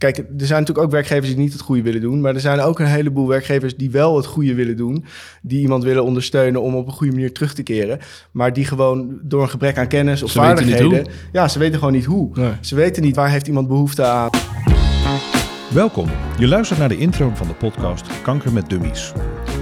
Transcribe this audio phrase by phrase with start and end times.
[0.00, 2.20] Kijk, er zijn natuurlijk ook werkgevers die niet het goede willen doen.
[2.20, 5.04] Maar er zijn ook een heleboel werkgevers die wel het goede willen doen.
[5.42, 7.98] Die iemand willen ondersteunen om op een goede manier terug te keren.
[8.30, 11.06] Maar die gewoon door een gebrek aan kennis of Ze vaardigheden.
[11.32, 12.30] Ja, ze weten gewoon niet hoe.
[12.32, 12.52] Nee.
[12.60, 14.30] Ze weten niet waar heeft iemand behoefte aan.
[15.72, 16.08] Welkom.
[16.38, 19.12] Je luistert naar de intro van de podcast Kanker met Dummies.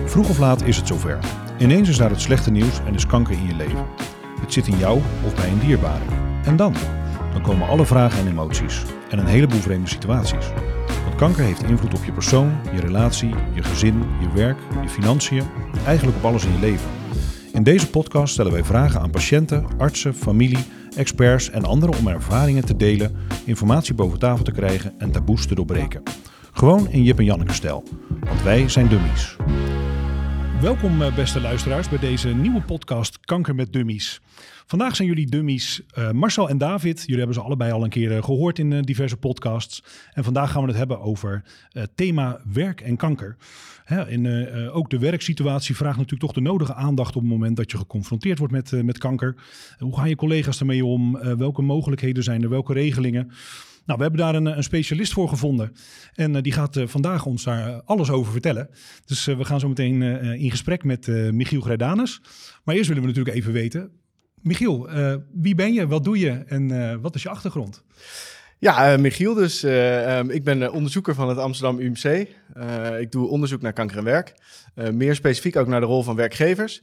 [0.05, 1.19] Vroeg of laat is het zover.
[1.59, 3.87] Ineens is daar het slechte nieuws en is kanker in je leven.
[4.41, 6.05] Het zit in jou of bij een dierbare.
[6.45, 6.75] En dan?
[7.33, 8.83] Dan komen alle vragen en emoties.
[9.11, 10.47] En een heleboel vreemde situaties.
[11.05, 15.43] Want kanker heeft invloed op je persoon, je relatie, je gezin, je werk, je financiën.
[15.87, 16.91] Eigenlijk op alles in je leven.
[17.53, 20.65] In deze podcast stellen wij vragen aan patiënten, artsen, familie,
[20.97, 25.55] experts en anderen om ervaringen te delen, informatie boven tafel te krijgen en taboes te
[25.55, 26.03] doorbreken.
[26.53, 27.85] Gewoon in Jip en Janneke stijl,
[28.21, 29.37] want wij zijn dummies.
[30.61, 34.21] Welkom eh, beste luisteraars bij deze nieuwe podcast Kanker met Dummies.
[34.69, 37.01] Vandaag zijn jullie dummies eh, Marcel en David.
[37.01, 39.83] Jullie hebben ze allebei al een keer eh, gehoord in eh, diverse podcasts.
[40.13, 43.37] En vandaag gaan we het hebben over het thema werk en kanker.
[43.85, 47.77] Hè, ook de werksituatie vraagt natuurlijk toch de nodige aandacht op het moment dat je
[47.77, 49.35] geconfronteerd wordt met, met kanker.
[49.79, 51.19] Hoe gaan je collega's ermee om?
[51.37, 52.49] Welke mogelijkheden zijn er?
[52.49, 53.27] Welke regelingen?
[53.85, 55.73] Nou, we hebben daar een, een specialist voor gevonden.
[56.15, 58.69] En die gaat vandaag ons daar alles over vertellen.
[59.05, 60.03] Dus we gaan zo meteen
[60.39, 62.21] in gesprek met Michiel Grijdanus.
[62.65, 63.91] Maar eerst willen we natuurlijk even weten.
[64.43, 65.87] Michiel, eh, wie ben je?
[65.87, 66.31] Wat doe je?
[66.47, 67.83] En eh, wat is je achtergrond?
[68.61, 69.63] Ja, eh, Michiel dus.
[69.63, 72.29] eh, ehm, ik ben onderzoeker van het Amsterdam UMC.
[73.01, 74.35] Ik doe onderzoek naar kanker en werk.
[74.93, 76.83] Meer specifiek ook naar de rol van werkgevers.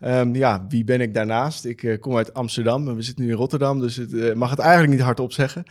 [0.00, 1.64] Ehm, ja, wie ben ik daarnaast?
[1.64, 4.92] Ik kom uit Amsterdam en we zitten nu in Rotterdam, dus eh, mag het eigenlijk
[4.92, 5.64] niet hardop zeggen.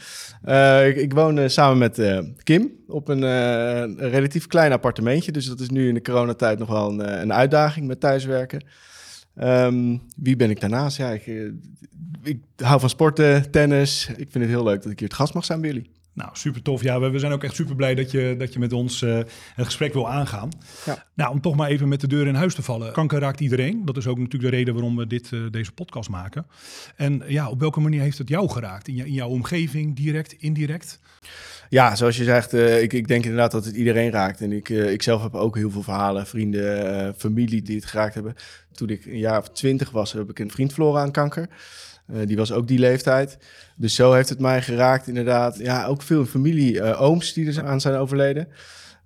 [0.88, 5.88] Ik, ik woon samen met Kim op een, relatief klein appartementje, dus dat is nu
[5.88, 8.64] in de coronatijd nog wel een, een uitdaging met thuiswerken.
[9.36, 10.98] Ehm, wie ben ik daarnaast?
[10.98, 11.36] Ja, ik, eh,
[12.24, 14.08] ik hou van sporten, tennis.
[14.08, 15.90] Ik vind het heel leuk dat ik hier het gast mag zijn bij jullie.
[16.14, 16.84] Nou, super tof.
[16.84, 19.18] Ja, we, we zijn ook echt super blij dat je, dat je met ons eh,
[19.56, 20.50] het gesprek wil aangaan.
[20.86, 21.06] Ja.
[21.14, 22.94] Nou, om toch maar even met de deur in huis te vallen.
[22.94, 23.86] Kanker raakt iedereen.
[23.86, 26.46] Dat is ook natuurlijk de reden waarom we dit, eh, deze podcast maken.
[26.96, 28.88] En ja, op welke manier heeft het jou geraakt?
[28.88, 31.00] In, in jouw omgeving, direct, indirect?
[31.70, 34.42] Ja, zoals je zegt, eh, ik, ik denk inderdaad dat het iedereen raakt.
[34.42, 38.36] En ik, ik zelf heb ook heel veel verhalen, vrienden, familie die het geraakt hebben.
[38.74, 41.50] Toen ik een jaar of twintig was, heb ik een vriend verloren aan kanker.
[42.14, 43.38] Eh, die was ook die leeftijd.
[43.76, 45.58] Dus zo heeft het mij geraakt, inderdaad.
[45.58, 48.48] Ja, ook veel familie, eh, ooms die er aan zijn overleden.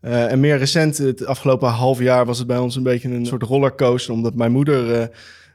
[0.02, 3.26] Eh, en meer recent, het afgelopen half jaar, was het bij ons een beetje een
[3.26, 4.14] soort rollercoaster.
[4.14, 5.10] Omdat mijn moeder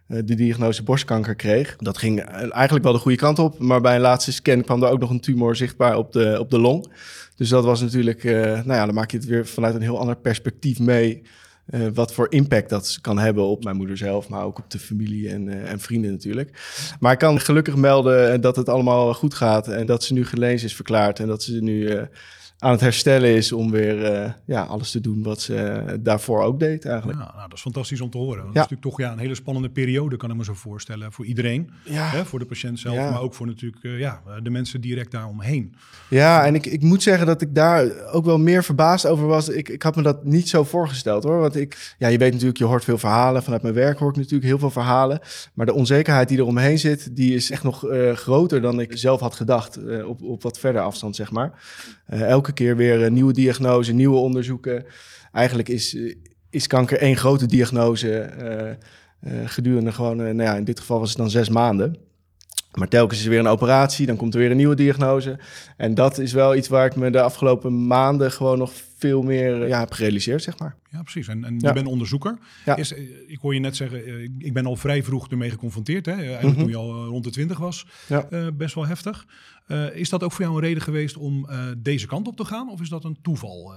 [0.06, 1.76] de diagnose borstkanker kreeg.
[1.76, 3.58] Dat ging eigenlijk wel de goede kant op.
[3.58, 6.50] Maar bij een laatste scan kwam er ook nog een tumor zichtbaar op de, op
[6.50, 6.92] de long.
[7.36, 10.16] Dus dat was natuurlijk, nou ja, dan maak je het weer vanuit een heel ander
[10.16, 11.22] perspectief mee.
[11.70, 14.78] Eh, wat voor impact dat kan hebben op mijn moeder zelf, maar ook op de
[14.78, 16.50] familie en, eh, en vrienden natuurlijk.
[17.00, 20.66] Maar ik kan gelukkig melden dat het allemaal goed gaat en dat ze nu gelezen
[20.66, 22.02] is verklaard en dat ze nu eh,
[22.60, 26.42] aan het herstellen is om weer eh, ja, alles te doen wat ze eh, daarvoor
[26.42, 27.18] ook deed eigenlijk.
[27.18, 28.36] Ja, nou, dat is fantastisch om te horen.
[28.36, 28.48] Dat Ja.
[28.50, 31.12] is natuurlijk toch ja, een hele spannende periode, kan ik me zo voorstellen.
[31.12, 32.08] Voor iedereen, Ja.
[32.08, 33.10] hè, voor de patiënt zelf, Ja.
[33.10, 35.74] maar ook voor natuurlijk eh, ja, de mensen direct daaromheen.
[36.08, 39.48] Ja, en ik, ik moet zeggen dat ik daar ook wel meer verbaasd over was.
[39.48, 41.40] Ik, ik had me dat niet zo voorgesteld hoor.
[41.40, 43.42] Want ik, ja, je weet natuurlijk, je hoort veel verhalen.
[43.42, 45.20] Vanuit mijn werk hoor ik natuurlijk heel veel verhalen.
[45.54, 47.84] Maar de onzekerheid die er omheen zit, die is echt nog
[48.14, 49.78] groter dan ik zelf had gedacht.
[50.04, 51.52] op, op wat verder afstand, zeg maar.
[52.06, 52.20] Eh,
[52.50, 54.84] elke keer weer een nieuwe diagnose, nieuwe onderzoeken.
[55.32, 56.14] Eigenlijk is, eh,
[56.50, 58.18] is kanker één grote diagnose.
[58.18, 58.76] eh, eh,
[59.48, 61.96] gedurende gewoon, eh, nou ja, in dit geval was het dan zes maanden.
[62.74, 65.38] Maar telkens is er weer een operatie, dan komt er weer een nieuwe diagnose.
[65.76, 69.68] En dat is wel iets waar ik me de afgelopen maanden gewoon nog veel meer
[69.68, 70.76] ja, heb gerealiseerd, zeg maar.
[70.90, 71.28] Ja, precies.
[71.28, 71.68] En, en Ja.
[71.68, 72.38] je bent onderzoeker.
[72.64, 72.76] Ja.
[72.76, 72.90] Eh,
[73.26, 76.06] ik hoor je net zeggen, eh, ik- ben al vrij vroeg ermee geconfronteerd.
[76.06, 76.12] Hè?
[76.12, 76.58] Eigenlijk Mhm.
[76.58, 77.86] toen je al eh, rond de twintig was.
[78.08, 78.26] Ja.
[78.30, 79.26] Eh, best wel heftig.
[79.70, 82.44] Eh, is dat ook voor jou een reden geweest om eh, deze kant op te
[82.44, 82.70] gaan?
[82.70, 83.74] Of is dat een toeval?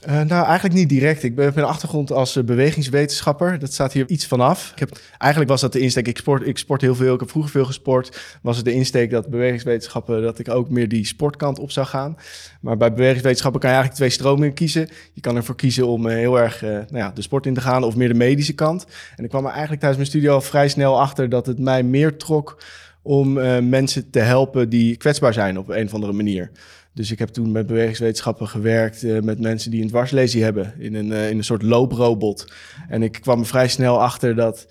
[0.00, 0.20] eh?
[0.20, 1.22] Nou, eigenlijk niet direct.
[1.22, 3.58] Ik ben, heb een achtergrond als bewegingswetenschapper.
[3.58, 4.70] Dat staat hier iets vanaf.
[4.72, 6.08] Ik heb, eigenlijk was dat de insteek.
[6.08, 7.14] Ik sport, ik sport heel veel.
[7.14, 8.38] Ik heb vroeger veel gesport.
[8.42, 10.22] Was het de insteek dat bewegingswetenschappen...
[10.22, 12.16] dat ik ook meer die sportkant op zou gaan.
[12.60, 14.88] Maar bij bewegingswetenschappen kan je eigenlijk twee stromingen kiezen.
[15.12, 17.84] Je kan ervoor kiezen om heel erg nou ja, de sport in te gaan...
[17.84, 18.86] of meer de medische kant.
[19.16, 21.28] En ik kwam er eigenlijk tijdens mijn studie al vrij snel achter...
[21.28, 22.56] dat het mij meer trok
[23.04, 26.50] om eh, mensen te helpen die kwetsbaar zijn op een of andere manier.
[26.92, 30.94] Dus ik heb toen met bewegingswetenschappen gewerkt eh, met mensen die een dwarslesie hebben in
[30.94, 32.52] een, eh, in een soort looprobot.
[32.88, 34.66] En ik kwam er vrij snel achter dat,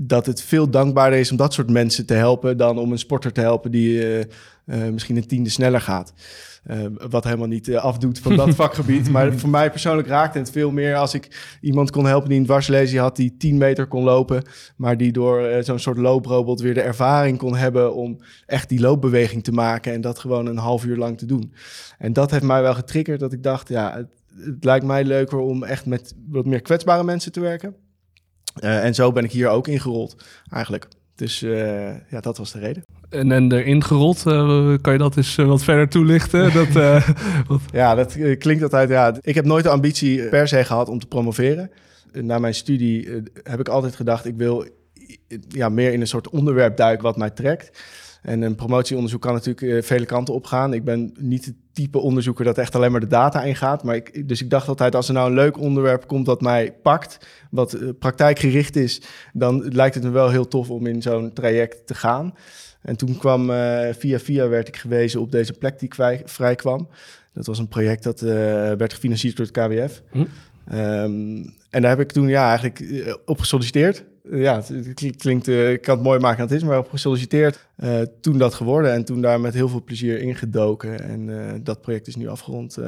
[0.00, 3.32] dat het veel dankbaarder is om dat soort mensen te helpen dan om een sporter
[3.32, 4.26] te helpen die
[4.66, 6.12] eh, misschien een tiende sneller gaat.
[7.08, 9.10] wat helemaal niet afdoet van dat vakgebied.
[9.10, 12.44] Maar voor mij persoonlijk raakte het veel meer als ik iemand kon helpen die een
[12.44, 14.42] dwarslesie had, die 10 meter kon lopen,
[14.76, 19.44] maar die door zo'n soort looprobot weer de ervaring kon hebben om echt die loopbeweging
[19.44, 21.52] te maken en dat gewoon een half uur lang te doen.
[21.98, 24.08] En dat heeft mij wel getriggerd dat ik dacht, ja, het,
[24.44, 27.76] het lijkt mij leuker om echt met wat meer kwetsbare mensen te werken.
[28.60, 30.88] En zo ben ik hier ook ingerold, eigenlijk.
[31.14, 31.40] Dus
[32.08, 32.85] ja, dat was de reden.
[33.16, 36.52] En, en erin gerold, uh, kan je dat eens wat verder toelichten?
[36.64, 37.02] dat,
[37.46, 37.60] wat...
[37.72, 38.88] Ja, dat klinkt altijd...
[38.88, 41.70] Ja, ik heb nooit de ambitie per se gehad om te promoveren.
[42.12, 43.08] Na mijn studie
[43.42, 44.66] heb ik altijd gedacht, ik wil
[45.48, 47.78] ja, meer in een soort onderwerp duiken wat mij trekt.
[48.26, 50.74] En een promotieonderzoek kan natuurlijk uh, vele kanten op gaan.
[50.74, 53.82] Ik ben niet het type onderzoeker dat echt alleen maar de data ingaat.
[53.82, 56.72] Maar ik, dus ik dacht altijd, als er nou een leuk onderwerp komt dat mij
[56.82, 59.02] pakt, wat uh, praktijkgericht is,
[59.32, 62.34] dan lijkt het me wel heel tof om in zo'n traject te gaan.
[62.82, 65.90] En toen kwam uh, via via werd ik gewezen op deze plek die
[66.24, 66.88] vrij kwam.
[67.32, 70.02] Dat was een project dat werd gefinancierd door het KWF.
[70.10, 70.18] Hm.
[70.18, 72.82] Um, en daar heb ik toen ja, eigenlijk
[73.24, 76.78] op gesolliciteerd ja, het klinkt, uh, ik kan het mooi maken dat het is, maar
[76.78, 77.66] op gesolliciteerd.
[77.84, 77.90] Uh,
[78.20, 81.00] toen dat geworden en toen daar met heel veel plezier ingedoken.
[81.00, 82.78] En uh, dat project is nu afgerond.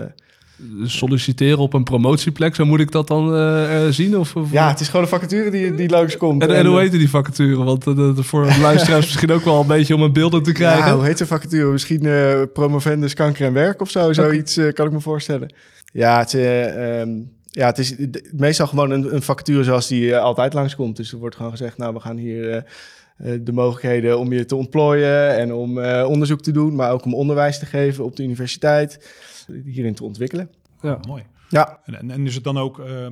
[0.83, 4.19] Solliciteren op een promotieplek, zo moet ik dat dan zien?
[4.19, 6.43] Of, of, Ja, het is gewoon een vacature die, die langskomt.
[6.43, 7.65] En, en, en hoe heet die vacature?
[7.65, 7.85] Want
[8.17, 10.87] voor luisteraars misschien ook wel een beetje om een beeld te krijgen.
[10.87, 11.71] Ja, hoe heet de vacature?
[11.71, 12.09] Misschien
[12.53, 15.55] promovendus kanker en werk of zo, zoiets kan ik me voorstellen.
[15.93, 16.67] Ja, het is...
[16.77, 17.95] Um, ja, het is
[18.33, 20.97] meestal gewoon een, een vacature zoals die uh, altijd langskomt.
[20.97, 24.57] Dus er wordt gewoon gezegd, nou, we gaan hier uh, de mogelijkheden om je te
[24.57, 29.15] ontplooien en om onderzoek te doen, maar ook om onderwijs te geven op de universiteit,
[29.65, 30.51] hierin te ontwikkelen.
[30.81, 31.23] Ja, mooi.
[31.49, 31.81] Ja.
[31.85, 33.07] En, en, is het dan ook uh,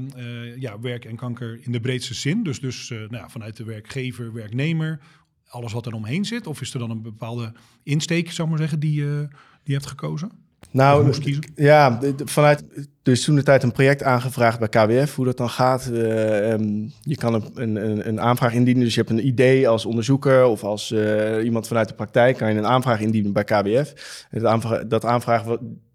[0.59, 2.43] ja, werk en kanker in de breedste zin?
[2.43, 5.01] Dus, dus nou ja, vanuit de werkgever, werknemer,
[5.49, 6.47] alles wat er omheen zit?
[6.47, 7.53] Of is er dan een bepaalde
[7.83, 9.29] insteek, zou ik maar zeggen, die, die
[9.63, 10.31] je hebt gekozen?
[10.71, 11.15] Nou,
[11.55, 12.65] ja, vanuit
[13.07, 15.89] dus toen de tijd een project aangevraagd bij KWF, hoe dat dan gaat.
[15.93, 19.87] Uh, um, je kan een, een, een, aanvraag indienen, dus je hebt een idee als
[19.87, 23.93] onderzoeker of als uh, iemand vanuit de praktijk, kan je een aanvraag indienen bij KWF.
[24.31, 25.45] En dat aanvraag, dat aanvraag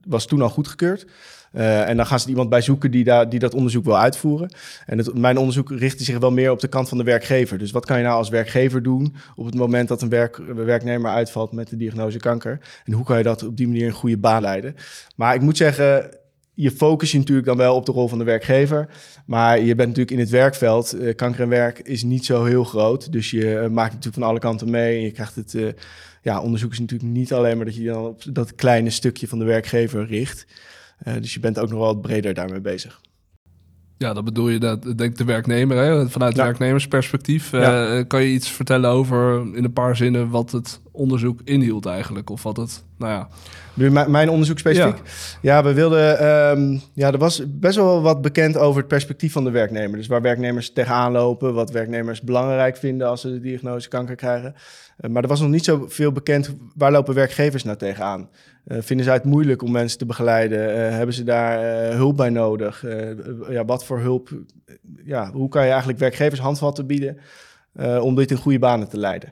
[0.07, 1.05] was toen al goedgekeurd.
[1.53, 4.53] Uh, en dan gaan ze iemand bij zoeken die, die dat onderzoek wil uitvoeren.
[4.85, 7.57] En het, mijn onderzoek richtte zich wel meer op de kant van de werkgever.
[7.57, 10.29] Dus wat kan je nou als werkgever doen op het moment dat een
[10.65, 12.59] werknemer uitvalt met de diagnose kanker?
[12.85, 14.75] En hoe kan je dat op die manier een goede baan leiden?
[15.15, 16.19] Maar ik moet zeggen,
[16.53, 18.87] je focus je natuurlijk dan wel op de rol van de werkgever.
[19.25, 20.95] Maar je bent natuurlijk in het werkveld.
[20.95, 23.11] Uh, kanker en werk is niet zo heel groot.
[23.11, 24.97] Dus je uh, maakt natuurlijk van alle kanten mee.
[24.97, 25.53] En je krijgt het.
[25.53, 25.69] Uh,
[26.21, 29.39] ja, onderzoek is natuurlijk niet alleen maar dat je dan op dat kleine stukje van
[29.39, 30.45] de werkgever richt.
[31.19, 33.01] Dus je bent ook nog wel wat breder daarmee bezig.
[34.01, 36.09] Ja, dat bedoel je, dat denk de werknemer, hè?
[36.09, 36.43] vanuit ja.
[36.43, 37.51] werknemersperspectief.
[37.51, 37.97] Ja.
[37.97, 42.29] Uh, kan je iets vertellen over, in een paar zinnen, wat het onderzoek inhield eigenlijk?
[42.29, 43.27] Of wat het, nou ja...
[43.73, 44.97] Nu, mijn onderzoek specifiek?
[44.97, 45.03] Ja,
[45.41, 46.25] ja we wilden...
[46.25, 49.97] Um, ja, er was best wel wat bekend over het perspectief van de werknemer.
[49.97, 54.55] Dus waar werknemers tegenaan lopen, wat werknemers belangrijk vinden als ze de diagnose kanker krijgen.
[54.99, 58.29] Uh, maar er was nog niet zoveel bekend, waar lopen werkgevers nou tegenaan?
[58.67, 60.69] Uh, vinden ze het moeilijk om mensen te begeleiden?
[60.69, 62.85] Uh, hebben ze daar uh, hulp bij nodig?
[63.49, 64.29] ja, wat voor hulp?
[65.05, 67.17] Ja, hoe kan je eigenlijk werkgevers handvatten bieden
[68.01, 69.29] om dit in goede banen te leiden?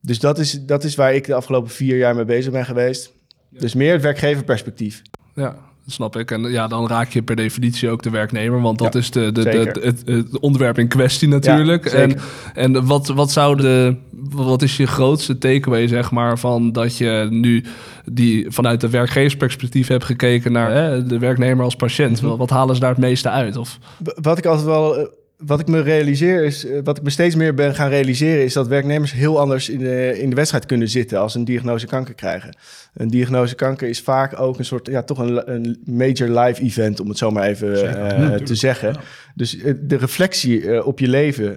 [0.00, 3.12] Dus dat is, dat is waar ik de afgelopen vier jaar mee bezig ben geweest.
[3.50, 5.02] Dus meer het werkgeverperspectief.
[5.34, 6.30] Ja, snap ik.
[6.30, 9.42] En ja, dan raak je per definitie ook de werknemer, want dat is de, de,
[9.42, 11.84] de, het, het, onderwerp in kwestie natuurlijk.
[11.84, 12.18] Ja, en
[12.54, 13.96] en wat, wat zou de,
[14.30, 17.64] wat is je grootste takeaway, zeg maar, van dat je nu
[18.04, 22.22] die vanuit de werkgeversperspectief hebt gekeken naar hè, de werknemer als patiënt?
[22.22, 23.56] Mm Wat halen ze daar het meeste uit?
[23.56, 23.78] Of?
[24.20, 25.06] Wat ik altijd wel eh,
[25.38, 28.52] wat ik me realiseer is, eh, wat ik me steeds meer ben gaan realiseren, is
[28.52, 32.14] dat werknemers heel anders in de, in de wedstrijd kunnen zitten als een diagnose kanker
[32.14, 32.56] krijgen.
[32.94, 37.00] Een diagnose kanker is vaak ook een soort, ja, toch een, een major life event,
[37.00, 38.96] om het zo maar even uh, te zeggen.
[39.34, 41.56] Dus uh, de reflectie op je leven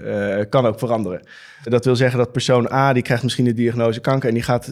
[0.49, 1.21] kan ook veranderen.
[1.63, 4.71] Dat wil zeggen dat persoon A, die krijgt misschien de diagnose kanker en die gaat,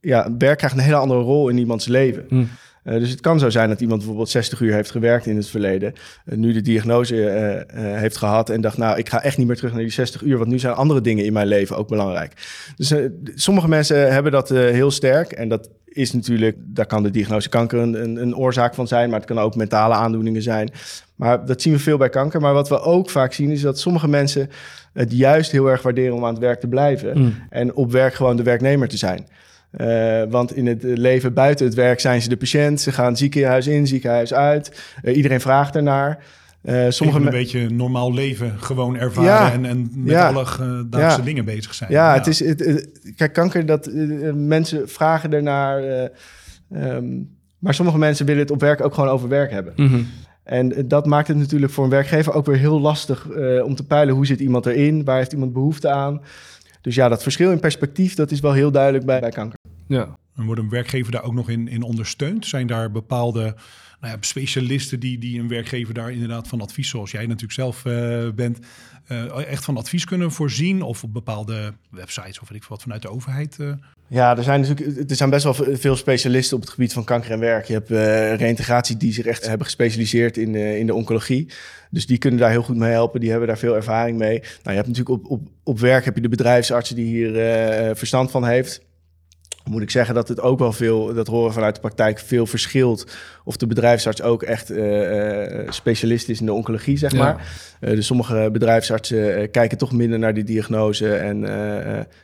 [0.00, 2.24] ja, werk krijgt een hele andere rol in iemands leven.
[2.28, 2.48] Mm.
[2.86, 5.48] Uh, dus het kan zo zijn dat iemand bijvoorbeeld 60 uur heeft gewerkt in het
[5.48, 5.92] verleden,
[6.24, 9.56] uh, nu de diagnose uh, heeft gehad en dacht, nou, ik ga echt niet meer
[9.56, 12.32] terug naar die 60 uur, want nu zijn andere dingen in mijn leven ook belangrijk.
[12.76, 12.94] Dus
[13.34, 17.78] sommige mensen hebben dat heel sterk en dat is natuurlijk, daar kan de diagnose kanker
[17.78, 20.70] een, een, een, oorzaak van zijn, maar het kan ook mentale aandoeningen zijn.
[21.14, 22.40] Maar dat zien we veel bij kanker.
[22.40, 24.50] Maar wat we ook vaak zien is dat sommige mensen
[24.92, 27.34] het juist heel erg waarderen om aan het werk te blijven mm.
[27.50, 29.26] en op werk gewoon de werknemer te zijn.
[29.76, 32.80] Uh, want in het leven buiten het werk zijn ze de patiënt.
[32.80, 34.92] Ze gaan ziekenhuis in, ziekenhuis uit.
[35.02, 36.24] Uh, iedereen vraagt ernaar.
[36.64, 40.44] Uh, sommige een beetje normaal leven gewoon ervaren en, en met ja, alle
[40.88, 41.90] dagelijkse dingen bezig zijn.
[41.90, 42.38] Ja, het is.
[42.44, 43.90] Het, kijk, kanker, dat
[44.34, 46.10] mensen vragen ernaar.
[46.74, 49.72] Um, maar sommige mensen willen het op werk ook gewoon over werk hebben.
[49.76, 50.00] Mhm.
[50.44, 53.28] En dat maakt het natuurlijk voor een werkgever ook weer heel lastig
[53.62, 56.20] om te peilen hoe zit iemand erin, waar heeft iemand behoefte aan.
[56.80, 59.58] Dus ja, dat verschil in perspectief, dat is wel heel duidelijk bij, bij kanker.
[59.86, 60.16] Ja.
[60.36, 62.46] En wordt een werkgever daar ook nog in, in ondersteund?
[62.46, 63.54] Zijn daar bepaalde
[64.00, 67.84] nou ja, specialisten die, die een werkgever daar inderdaad van advies, zoals jij natuurlijk zelf
[67.84, 68.58] uh, bent,
[69.08, 70.82] uh, echt van advies kunnen voorzien?
[70.82, 73.56] Of op bepaalde websites of weet ik wat vanuit de overheid?
[73.60, 73.72] Uh?
[74.08, 77.30] Ja, er zijn, natuurlijk, er zijn best wel veel specialisten op het gebied van kanker
[77.30, 77.64] en werk.
[77.64, 81.48] Je hebt uh, reïntegratie die zich echt hebben gespecialiseerd in, in de oncologie.
[81.90, 83.20] Dus die kunnen daar heel goed mee helpen.
[83.20, 84.38] Die hebben daar veel ervaring mee.
[84.40, 87.32] Nou, je hebt natuurlijk op, op, op werk heb je de bedrijfsartsen die hier
[87.96, 88.85] verstand van heeft
[89.70, 93.16] moet ik zeggen dat het ook wel veel, dat horen vanuit de praktijk, veel verschilt.
[93.44, 97.48] Of de bedrijfsarts ook echt uh, specialist is in de oncologie, zeg maar.
[97.80, 101.40] Uh, dus sommige bedrijfsartsen kijken toch minder naar die diagnose en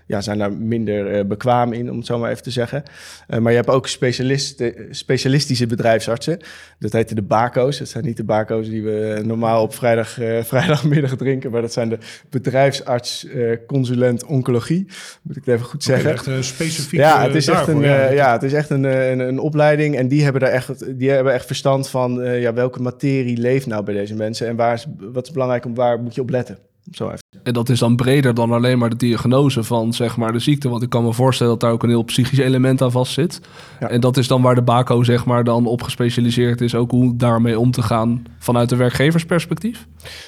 [0.07, 2.83] ja, zijn daar minder bekwaam in, om het zo maar even te zeggen.
[3.29, 6.39] maar je hebt ook specialist, specialistische bedrijfsartsen.
[6.79, 7.79] Dat heet de BACO's.
[7.79, 10.09] Dat zijn niet de BACO's die we normaal op vrijdag,
[10.53, 11.99] vrijdagmiddag drinken, maar dat zijn de
[12.31, 13.27] bedrijfsarts
[13.67, 14.87] consulent oncologie.
[15.23, 16.11] Moet ik het even goed zeggen.
[16.11, 16.99] Okay, echt specifiek.
[16.99, 19.39] Ja, het is echt een, ja, uh, ja, het is echt een, eh, een, een,
[19.39, 19.97] opleiding.
[19.97, 23.67] En die hebben daar echt, die hebben echt verstand van uh, ja, welke materie leeft
[23.67, 24.47] nou bij deze mensen.
[24.47, 26.59] En waar is, wat is belangrijk om waar moet je op letten.
[26.91, 27.21] Zo even.
[27.43, 30.69] En dat is dan breder dan alleen maar de diagnose van zeg maar, de ziekte.
[30.69, 33.41] Want ik kan me voorstellen dat daar ook een heel psychisch element aan vast zit.
[33.81, 33.89] Ja.
[33.89, 36.75] En dat is dan waar de BACO zeg maar, dan op gespecialiseerd is.
[36.75, 39.87] Ook hoe daarmee om te gaan vanuit de werkgeversperspectief.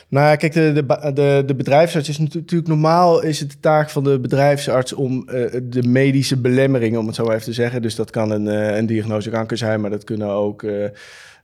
[0.08, 3.90] Nou ja, kijk, de, de, de, de bedrijfsarts is natuurlijk normaal is het de taak
[3.90, 7.82] van de bedrijfsarts om uh, de medische belemmeringen, om het zo even te zeggen.
[7.82, 10.62] Dus dat kan een, uh, een diagnose kanker zijn, maar dat kunnen ook...
[10.62, 10.86] Uh,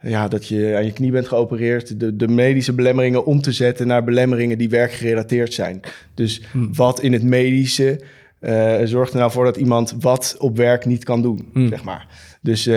[0.03, 3.87] ja, dat je aan je knie bent geopereerd, de, de medische belemmeringen om te zetten
[3.87, 5.81] naar belemmeringen die werkgerelateerd zijn.
[6.15, 6.75] Dus hmm.
[6.75, 8.01] wat in het medische
[8.41, 11.69] uh, zorgt er nou voor dat iemand wat op werk niet kan doen, hmm.
[11.69, 12.07] zeg maar.
[12.43, 12.75] Dus uh,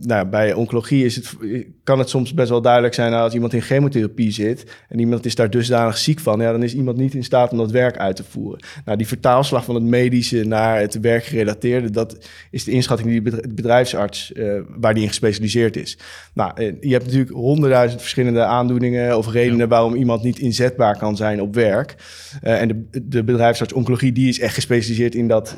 [0.00, 1.36] nou, bij oncologie is het,
[1.84, 5.34] kan het soms best wel duidelijk zijn als iemand in chemotherapie zit en iemand is
[5.34, 8.16] daar dusdanig ziek van, ja, dan is iemand niet in staat om dat werk uit
[8.16, 8.60] te voeren.
[8.84, 13.48] Nou, die vertaalslag van het medische naar het werkgerelateerde, dat is de inschatting die de
[13.54, 15.98] bedrijfsarts, uh, waar die in gespecialiseerd is.
[16.34, 21.40] Nou, je hebt natuurlijk honderdduizend verschillende aandoeningen of redenen waarom iemand niet inzetbaar kan zijn
[21.40, 21.94] op werk.
[22.40, 25.56] En de, de bedrijfsarts oncologie, die is echt gespecialiseerd in dat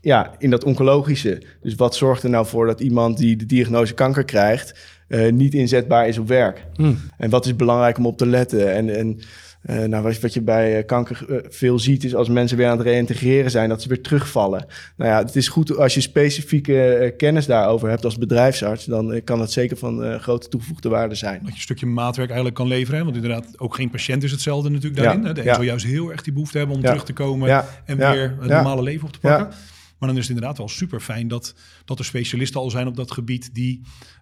[0.00, 1.42] ja, in dat oncologische.
[1.62, 4.74] Dus wat zorgt er nou voor dat iemand die de diagnose kanker krijgt,
[5.08, 6.66] uh, niet inzetbaar is op werk?
[6.74, 6.98] Hmm.
[7.18, 8.72] En wat is belangrijk om op te letten?
[8.72, 9.20] En, en
[9.70, 12.78] uh, nou, wat, wat, je bij uh, kanker veel ziet, is als mensen weer aan
[12.78, 14.66] het reïntegreren zijn, dat ze weer terugvallen.
[14.96, 19.38] Nou ja, het is goed als je specifieke kennis daarover hebt als bedrijfsarts, dan kan
[19.38, 21.38] dat zeker van grote toegevoegde waarde zijn.
[21.38, 24.70] Dat je een stukje maatwerk eigenlijk kan leveren, want inderdaad, ook geen patiënt is hetzelfde
[24.70, 25.22] natuurlijk daarin.
[25.22, 25.32] Ja.
[25.32, 25.54] De een ja.
[25.54, 28.82] zal juist heel erg die behoefte hebben om terug te komen en weer het normale
[28.82, 29.48] leven op te pakken.
[30.00, 31.54] Maar dan is het inderdaad wel super fijn dat,
[31.84, 33.80] dat er specialisten al zijn op dat gebied die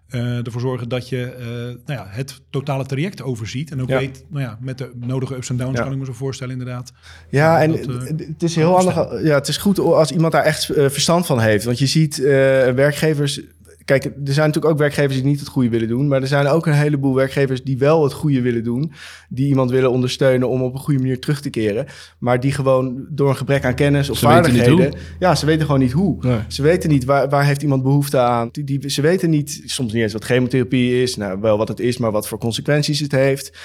[0.09, 1.45] uh, ervoor zorgen dat je uh,
[1.85, 3.71] nou ja, het totale traject overziet.
[3.71, 5.83] En ook weet, nou ja, met de nodige ups en downs ja.
[5.83, 6.91] kan ik me zo voorstellen inderdaad.
[7.29, 8.95] Ja, en dat, uh, het is heel handig.
[9.23, 11.63] Ja, het is goed als iemand daar echt verstand van heeft.
[11.65, 13.41] Want je ziet werkgevers
[13.89, 16.07] Kijk, er zijn natuurlijk ook werkgevers die niet het goede willen doen.
[16.07, 18.91] Maar er zijn ook een heleboel werkgevers die wel het goede willen doen.
[19.29, 21.85] Die iemand willen ondersteunen om op een goede manier terug te keren.
[22.19, 24.93] Maar die gewoon door een gebrek aan kennis of ze vaardigheden.
[25.19, 26.41] Ja, ze weten gewoon niet hoe.
[26.47, 28.49] Ze weten niet waar, waar heeft iemand behoefte aan.
[28.51, 31.15] Die, die, ze weten niet, soms niet eens wat chemotherapie is.
[31.15, 33.57] Nou, wel wat het is, maar wat voor consequenties het heeft.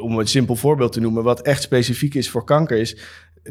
[0.00, 2.96] Om een simpel voorbeeld te noemen, wat echt specifiek is voor kanker, is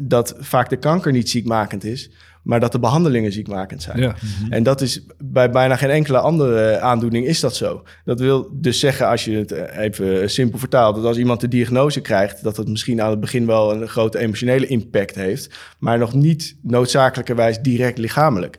[0.02, 2.10] dat vaak de kanker niet ziekmakend is
[2.42, 3.98] maar dat de behandelingen ziekmakend zijn.
[3.98, 4.14] Ja.
[4.40, 4.52] Mhm.
[4.52, 7.82] En dat is bij bijna geen enkele andere aandoening is dat zo.
[8.04, 11.48] Dat wil dus zeggen, als je het eh, even simpel vertaalt, dat als iemand de
[11.48, 15.98] diagnose krijgt, dat het misschien aan het begin wel een grote emotionele impact heeft, maar
[15.98, 18.58] nog niet noodzakelijkerwijs direct lichamelijk.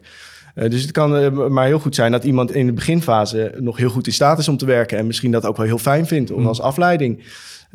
[0.55, 3.77] Uh, dus het kan uh, maar heel goed zijn dat iemand in de beginfase nog
[3.77, 6.07] heel goed in staat is om te werken en misschien dat ook wel heel fijn
[6.07, 6.47] vindt om mhm.
[6.47, 7.23] als afleiding.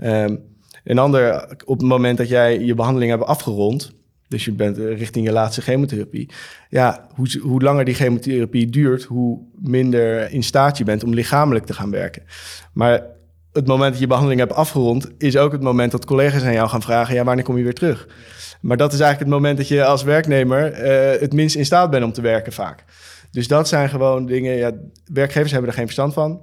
[0.03, 0.41] Um,
[0.85, 3.93] een ander, op het moment dat jij je behandeling hebt afgerond,
[4.29, 6.31] dus je bent eh, richting je laatste chemotherapie.
[6.69, 11.67] Ja, hoe, hoe langer die chemotherapie duurt, hoe minder in staat je bent om lichamelijk
[11.67, 12.23] te gaan werken.
[12.73, 13.03] Maar
[13.53, 16.69] het moment dat je behandeling hebt afgerond, is ook het moment dat collega's aan jou
[16.69, 18.09] gaan vragen: ja, wanneer kom je weer terug?
[18.61, 21.91] Maar dat is eigenlijk het moment dat je als werknemer uh, het minst in staat
[21.91, 22.85] bent om te werken vaak.
[23.31, 24.73] Dus dat zijn gewoon dingen, ja,
[25.13, 26.41] werkgevers hebben er geen verstand van.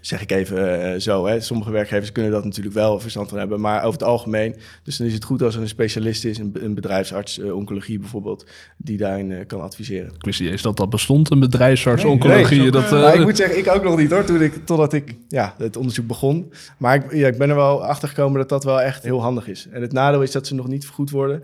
[0.00, 1.26] Zeg ik even uh, zo.
[1.26, 1.40] Hè.
[1.40, 3.60] Sommige werkgevers kunnen dat natuurlijk wel verstand van hebben.
[3.60, 4.56] Maar over het algemeen.
[4.82, 7.98] Dus dan is het goed als er een specialist is, een, een bedrijfsarts, uh, oncologie
[7.98, 10.14] bijvoorbeeld, die daarin uh, kan adviseren.
[10.14, 12.60] Ik wist niet eens dat dat bestond, een bedrijfsarts, nee, oncologie.
[12.60, 15.14] Nee, dat, nou, ik moet zeggen, ik ook nog niet hoor, toen ik, totdat ik
[15.28, 16.52] ja, het onderzoek begon.
[16.76, 19.48] Maar ik, ja, ik ben er wel achter gekomen dat dat wel echt heel handig
[19.48, 19.66] is.
[19.70, 21.42] En het nadeel is dat ze nog niet vergoed worden.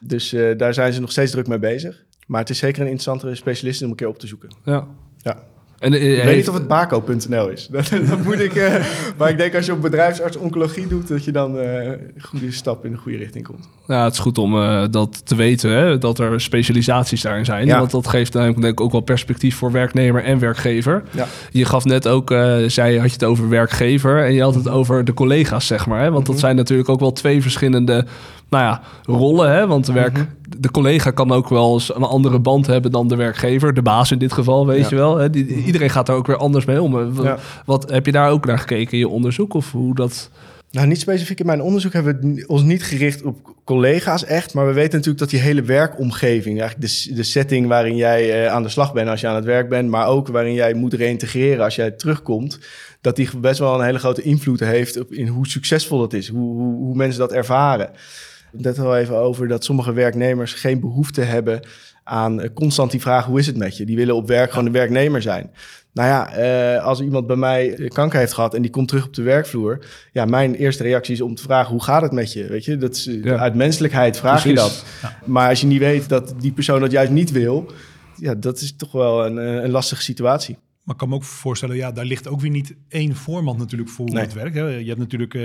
[0.00, 2.04] Dus daar zijn ze nog steeds druk mee bezig.
[2.26, 4.48] Maar het is zeker een interessante specialist om een keer op te zoeken.
[4.64, 4.86] Ja.
[5.16, 5.42] Ja.
[5.80, 7.66] En, uh, ik weet niet of het baco.nl is.
[7.72, 8.54] dat, dat, moet ik.
[8.54, 8.74] Uh,
[9.16, 12.52] maar ik denk als je op bedrijfsarts oncologie doet, dat je dan uh, een goede
[12.52, 13.68] stap in de goede richting komt.
[13.86, 14.52] Ja, het is goed om
[14.90, 17.66] dat te weten, hè, dat er specialisaties daarin zijn.
[17.66, 17.78] Ja.
[17.78, 21.02] Want dat geeft denk ik ook wel perspectief voor werknemer en werkgever.
[21.10, 21.26] Ja.
[21.50, 22.28] Je gaf net ook,
[22.66, 26.00] zei, had je het over werkgever en je had het over de collega's, zeg maar.
[26.00, 26.10] Hè?
[26.10, 26.32] Want mm -hmm.
[26.32, 28.06] dat zijn natuurlijk ook wel twee verschillende
[28.50, 29.50] nou ja, rollen.
[29.50, 29.66] Hè?
[29.66, 30.60] Want de, werk, mm -hmm.
[30.60, 33.74] de collega kan ook wel eens een andere band hebben dan de werkgever.
[33.74, 34.88] De baas in dit geval, weet ja.
[34.88, 35.16] je wel.
[35.16, 35.30] Hè?
[35.30, 35.64] Die, -hmm.
[35.64, 37.12] Iedereen gaat daar ook weer anders mee om.
[37.14, 37.38] Wat, ja.
[37.64, 39.54] wat, heb je daar ook naar gekeken in je onderzoek?
[39.54, 40.30] Of hoe dat...
[40.70, 44.54] Nou, niet specifiek in mijn onderzoek hebben we ons niet gericht op collega's echt.
[44.54, 48.52] Maar we weten natuurlijk dat die hele werkomgeving, eigenlijk de, de setting waarin jij uh,
[48.52, 50.94] aan de slag bent als je aan het werk bent, maar ook waarin jij moet
[50.94, 52.58] reintegreren als jij terugkomt,
[53.00, 56.28] dat die best wel een hele grote invloed heeft op in hoe succesvol dat is,
[56.28, 57.90] hoe, hoe, hoe mensen dat ervaren.
[58.52, 61.60] Net al even over dat sommige werknemers geen behoefte hebben
[62.04, 63.84] aan constant die vraag: hoe is het met je?
[63.84, 65.50] Die willen op werk gewoon een werknemer zijn.
[65.92, 66.38] Nou ja,
[66.76, 69.78] uh, als iemand bij mij kanker heeft gehad en die komt terug op de werkvloer,
[70.12, 72.46] ja, mijn eerste reactie is om te vragen: hoe gaat het met je?
[72.46, 73.36] Weet je, dat is, ja.
[73.36, 74.60] uit menselijkheid vraag Precies.
[74.60, 74.84] je dat.
[75.02, 75.18] Ja.
[75.24, 77.72] Maar als je niet weet dat die persoon dat juist niet wil,
[78.16, 80.58] ja, dat is toch wel een, een lastige situatie.
[80.90, 83.90] Maar ik kan me ook voorstellen, ja, daar ligt ook weer niet één voorman natuurlijk
[83.90, 84.22] voor nee.
[84.22, 84.54] het werk.
[84.54, 84.66] Hè.
[84.66, 85.44] Je hebt natuurlijk, uh,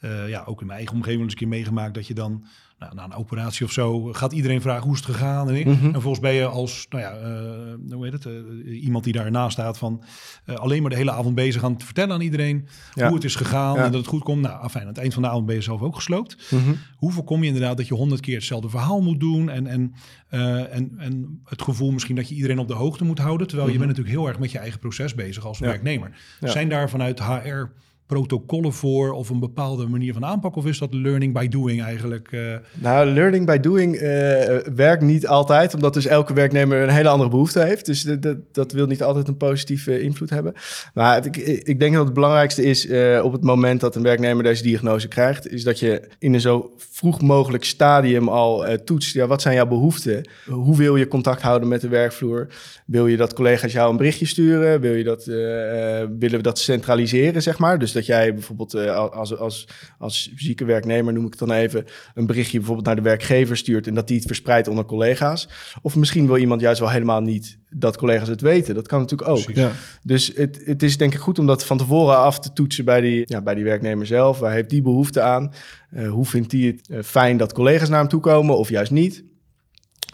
[0.00, 2.44] uh, ja, ook in mijn eigen omgeving eens een keer meegemaakt dat je dan
[2.80, 5.50] nou, na een operatie of zo gaat iedereen vragen hoe is het gegaan.
[5.50, 5.94] En, mm -hmm.
[5.94, 9.52] en volgens ben je als, nou ja, uh, hoe heet het, uh, iemand die daarnaast
[9.52, 10.02] staat van
[10.46, 13.06] uh, alleen maar de hele avond bezig aan te vertellen aan iedereen ja.
[13.06, 13.84] hoe het is gegaan ja.
[13.84, 14.42] en dat het goed komt.
[14.42, 16.50] Nou, afijn, aan het eind van de avond ben je zelf ook gesloopt.
[16.50, 16.78] Mm -hmm.
[16.96, 19.94] Hoe voorkom je inderdaad dat je honderd keer hetzelfde verhaal moet doen en, en,
[20.28, 23.74] en, en het gevoel misschien dat je iedereen op de hoogte moet houden, terwijl mm
[23.74, 23.82] -hmm.
[23.82, 26.10] je bent natuurlijk heel erg met je eigen proces bezig als werknemer.
[26.40, 27.70] Zijn daar vanuit HR
[28.10, 30.56] protocollen voor of een bepaalde manier van aanpak?
[30.56, 32.28] Of is dat learning by doing eigenlijk?
[32.30, 32.54] Uh...
[32.74, 34.00] Nou, learning by doing uh,
[34.74, 37.86] werkt niet altijd, omdat dus elke werknemer een hele andere behoefte heeft.
[37.86, 38.06] Dus
[38.52, 40.52] dat, wil niet altijd een positieve invloed hebben.
[40.94, 41.36] Maar ik,
[41.66, 45.08] ik denk dat het belangrijkste is uh, op het moment dat een werknemer deze diagnose
[45.08, 49.14] krijgt, is dat je in een zo vroeg mogelijk stadium al toetst.
[49.14, 50.28] Ja, wat zijn jouw behoeften?
[50.46, 52.46] Hoe wil je contact houden met de werkvloer?
[52.86, 54.80] Wil je dat collega's jou een berichtje sturen?
[54.80, 57.78] Wil je dat, willen we dat centraliseren, zeg maar?
[57.78, 61.84] Dus dat jij bijvoorbeeld uh, als, als, als zieke werknemer, noem ik het dan even,
[62.14, 65.48] een berichtje bijvoorbeeld naar de werkgever stuurt en dat die het verspreidt onder collega's.
[65.82, 68.74] Of misschien wil iemand juist wel helemaal niet dat collega's het weten.
[68.74, 69.50] Dat kan natuurlijk ook.
[69.54, 69.70] Ja.
[70.02, 73.00] Dus het, het is denk ik goed om dat van tevoren af te toetsen bij
[73.00, 74.38] die, ja, bij die werknemer zelf.
[74.38, 75.52] Waar heeft die behoefte aan?
[75.94, 78.90] Uh, hoe vindt die het uh, fijn dat collega's naar hem toe komen of juist
[78.90, 79.24] niet?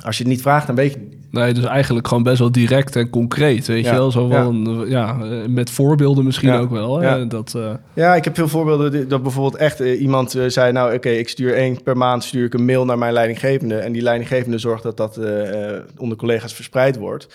[0.06, 1.16] Als je het niet vraagt, dan weet je het niet.
[1.30, 4.10] Nee, dus eigenlijk gewoon best wel direct en concreet, weet ja, je wel?
[4.10, 5.16] Zo van, ja.
[5.20, 5.46] ja.
[5.48, 6.98] met voorbeelden misschien ook wel.
[6.98, 7.16] Hè?
[7.16, 7.24] Ja.
[7.24, 7.70] Dat, uh...
[7.94, 10.72] ja, ik heb veel voorbeelden dat bijvoorbeeld echt uh, iemand uh, zei...
[10.72, 13.76] nou, oké, okay, ik stuur één per maand stuur ik een mail naar mijn leidinggevende...
[13.76, 15.20] en die leidinggevende zorgt dat dat
[15.96, 17.28] onder collega's verspreid wordt...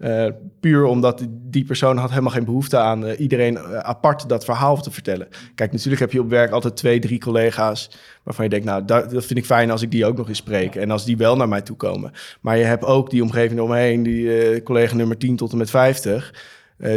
[0.00, 0.26] Uh,
[0.60, 4.82] puur omdat die persoon had helemaal geen behoefte aan uh, iedereen uh, apart dat verhaal
[4.82, 5.28] te vertellen.
[5.54, 7.90] Kijk, natuurlijk heb je op werk altijd twee, drie collega's
[8.22, 10.38] waarvan je denkt, nou, dat, dat vind ik fijn als ik die ook nog eens
[10.38, 10.74] spreek.
[10.74, 12.12] En als die wel naar mij toe komen.
[12.40, 16.34] Maar je hebt ook die omgeving omheen, die collega nummer 10 tot en met 50.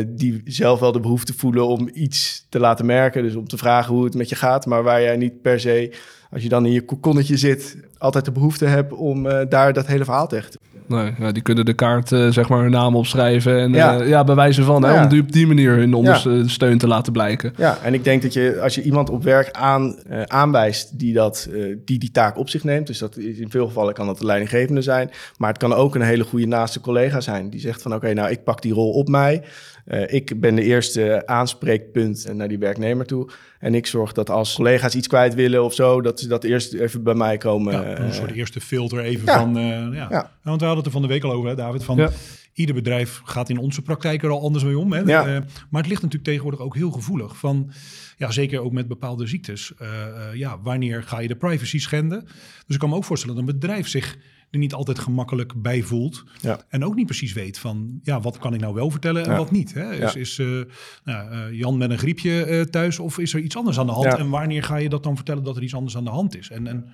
[0.07, 3.23] die zelf wel de behoefte voelen om iets te laten merken.
[3.23, 4.65] Dus om te vragen hoe het met je gaat.
[4.65, 5.93] Maar waar jij niet per se,
[6.31, 10.03] als je dan in je kokonnetje zit, altijd de behoefte hebt om daar dat hele
[10.03, 10.59] verhaal te hechten.
[10.93, 14.07] Nee, ja, die kunnen de kaart uh, zeg maar hun naam opschrijven en ja, uh,
[14.07, 17.53] ja bij wijze van, hè, om die, op die manier hun ondersteun te laten blijken.
[17.57, 21.13] Ja, en ik denk dat je als je iemand op werk aan, uh, aanwijst die,
[21.13, 21.49] dat,
[21.85, 24.25] die die taak op zich neemt, dus dat is in veel gevallen kan dat de
[24.25, 27.91] leidinggevende zijn, maar het kan ook een hele goede naaste collega zijn die zegt van
[27.93, 29.43] oké, okay, nou ik pak die rol op mij.
[29.85, 33.29] Uh, ik ben de eerste aanspreekpunt naar die werknemer toe.
[33.59, 36.73] En ik zorg dat als collega's iets kwijt willen of zo, dat ze dat eerst
[36.73, 37.73] even bij mij komen.
[37.73, 39.39] Ja, een soort eerste filter even ja.
[39.39, 39.57] van.
[39.57, 40.07] Uh, ja.
[40.09, 40.31] ja.
[40.43, 41.83] Want we hadden het er van de week al over, hè, David.
[41.83, 42.09] Van
[42.53, 44.93] ieder bedrijf gaat in onze praktijk er al anders mee om.
[44.93, 44.99] Hè?
[44.99, 45.27] Ja.
[45.27, 47.37] Uh, maar het ligt natuurlijk tegenwoordig ook heel gevoelig.
[47.37, 47.71] Van,
[48.17, 49.73] ja, zeker ook met bepaalde ziektes.
[49.81, 52.23] Uh, uh, ja, wanneer ga je de privacy schenden?
[52.65, 54.17] Dus ik kan me ook voorstellen dat een bedrijf zich
[54.53, 56.23] er niet altijd gemakkelijk bij voelt.
[56.41, 56.59] Ja.
[56.69, 59.37] En ook niet precies weet van, ja, wat kan ik nou wel vertellen en ja.
[59.37, 59.73] wat niet.
[59.73, 59.93] Hè?
[59.93, 60.19] Is, ja.
[60.19, 60.63] is uh,
[61.03, 63.91] nou, uh, Jan met een griepje uh, thuis of is er iets anders aan de
[63.91, 64.13] hand?
[64.13, 66.49] En wanneer ga je dat dan vertellen dat er iets anders aan de hand is?
[66.49, 66.93] En, en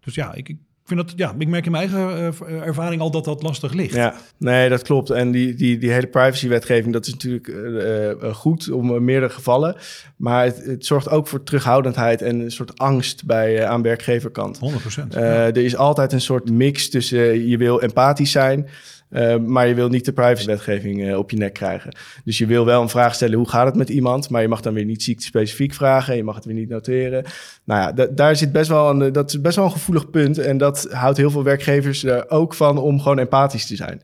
[0.00, 0.58] dus ja, ik, ik
[0.90, 3.94] vind dat, ja, ik merk in mijn eigen uh, ervaring al dat dat lastig ligt.
[3.94, 5.10] Ja, nee, dat klopt.
[5.10, 9.76] En die, die, die hele privacywetgeving, dat is natuurlijk uh, goed om meerdere gevallen.
[10.16, 14.58] Maar het, het, zorgt ook voor terughoudendheid en een soort angst bij aan werkgeverkant.
[14.58, 15.08] 100%.
[15.10, 18.68] Er is altijd een soort mix tussen je wil empathisch zijn.
[19.10, 21.92] Uh, maar je wil niet de privacywetgeving uh, op je nek krijgen.
[22.24, 24.30] Dus je wil wel een vraag stellen, hoe gaat het met iemand?
[24.30, 26.16] Maar je mag dan weer niet ziekte-specifiek vragen.
[26.16, 27.24] Je mag het weer niet noteren.
[27.64, 30.38] Nou ja, daar zit best wel een, dat is best wel een gevoelig punt.
[30.38, 34.02] En dat houdt heel veel werkgevers er ook van om gewoon empathisch te zijn.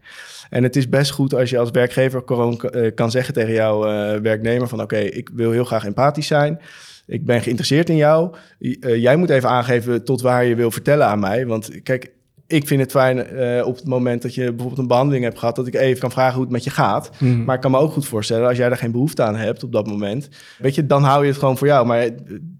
[0.51, 2.61] En het is best goed als je als werkgever gewoon
[2.95, 3.81] kan zeggen tegen jouw
[4.21, 4.83] werknemer van...
[4.83, 6.61] oké, ik wil heel graag empathisch zijn...
[7.07, 8.35] Ik ben geïnteresseerd in jou.
[8.81, 11.47] jij moet even aangeven tot waar je wil vertellen aan mij.
[11.47, 12.11] Want kijk,
[12.47, 15.57] ik vind het fijn uh, op het moment dat je bijvoorbeeld een behandeling hebt gehad,
[15.57, 17.11] dat ik even kan vragen hoe het met je gaat.
[17.19, 17.45] Mhm.
[17.45, 19.73] Maar ik kan me ook goed voorstellen, als jij daar geen behoefte aan hebt op
[19.73, 20.29] dat moment,
[20.59, 21.87] weet je, dan hou je het gewoon voor jou.
[21.87, 22.09] Maar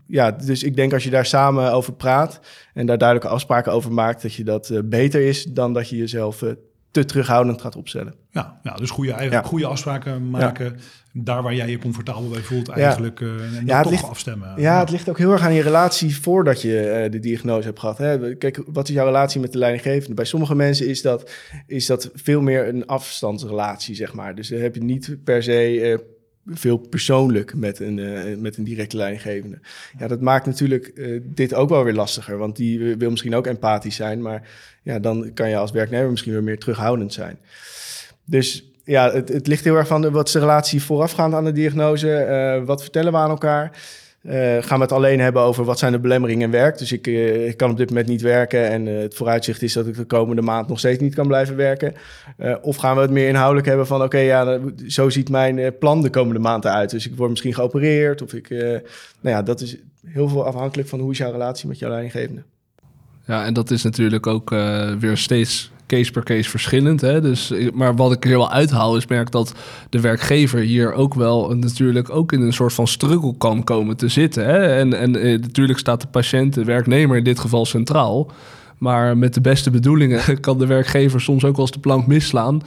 [0.07, 2.41] ja, dus ik denk als je daar samen over praat
[2.75, 5.97] en daar duidelijke afspraken over maakt, dat je dat uh, beter is dan dat je
[5.97, 6.51] jezelf uh,
[6.91, 8.15] te terughoudend gaat opstellen.
[8.31, 10.77] Ja, nou, dus goede, eigen, goede afspraken maken.
[11.19, 13.27] Daar waar jij je comfortabel bij voelt, eigenlijk ja.
[13.27, 14.61] Uh, en ja, toch ligt, afstemmen.
[14.61, 17.79] Ja, het ligt ook heel erg aan je relatie voordat je uh, de diagnose hebt
[17.79, 17.99] gehad.
[17.99, 18.35] Hè?
[18.35, 20.15] Kijk, wat is jouw relatie met de leidinggevende?
[20.15, 21.31] Bij sommige mensen is dat,
[21.67, 24.35] is dat veel meer een afstandsrelatie, zeg maar.
[24.35, 25.99] Dus dan heb je niet per se uh,
[26.47, 29.59] veel persoonlijk met een, uh, met een directe leidinggevende.
[29.99, 33.47] Ja, dat maakt natuurlijk uh, dit ook wel weer lastiger, want die wil misschien ook
[33.47, 34.49] empathisch zijn, maar
[34.83, 37.39] ja, dan kan je als werknemer misschien weer meer terughoudend zijn.
[38.25, 41.53] Dus ja, het, het ligt heel erg van wat is de relatie voorafgaand aan de
[41.53, 42.27] diagnose,
[42.61, 43.71] uh, wat vertellen we aan elkaar.
[44.23, 46.79] Uh, gaan we het alleen hebben over wat zijn de belemmeringen in werk.
[46.79, 49.87] Dus ik, uh, ik kan op dit moment niet werken en het vooruitzicht is dat
[49.87, 51.95] ik de komende maand nog steeds niet kan blijven werken.
[52.63, 56.11] of gaan we het meer inhoudelijk hebben van oké, ja, zo ziet mijn plan de
[56.11, 56.91] komende maand eruit.
[56.91, 58.83] Dus ik word misschien geopereerd of ik, nou
[59.21, 62.43] ja, dat is heel veel afhankelijk van hoe is jouw relatie met jouw leidinggevende.
[63.27, 64.51] Ja, en dat is natuurlijk ook
[64.99, 67.01] weer steeds case per case verschillend.
[67.01, 67.21] Hè?
[67.21, 69.55] Dus, maar wat ik er wel uithaal is merk dat
[69.91, 74.09] de werkgever hier ook wel natuurlijk ook in een soort van struggle kan komen te
[74.09, 74.45] zitten.
[74.45, 74.79] Hè?
[74.79, 78.31] En, en eh, natuurlijk staat de patiënt, de werknemer in dit geval centraal.
[78.79, 82.63] Maar met de beste bedoelingen kan de werkgever soms ook wel eens de plank misslaan.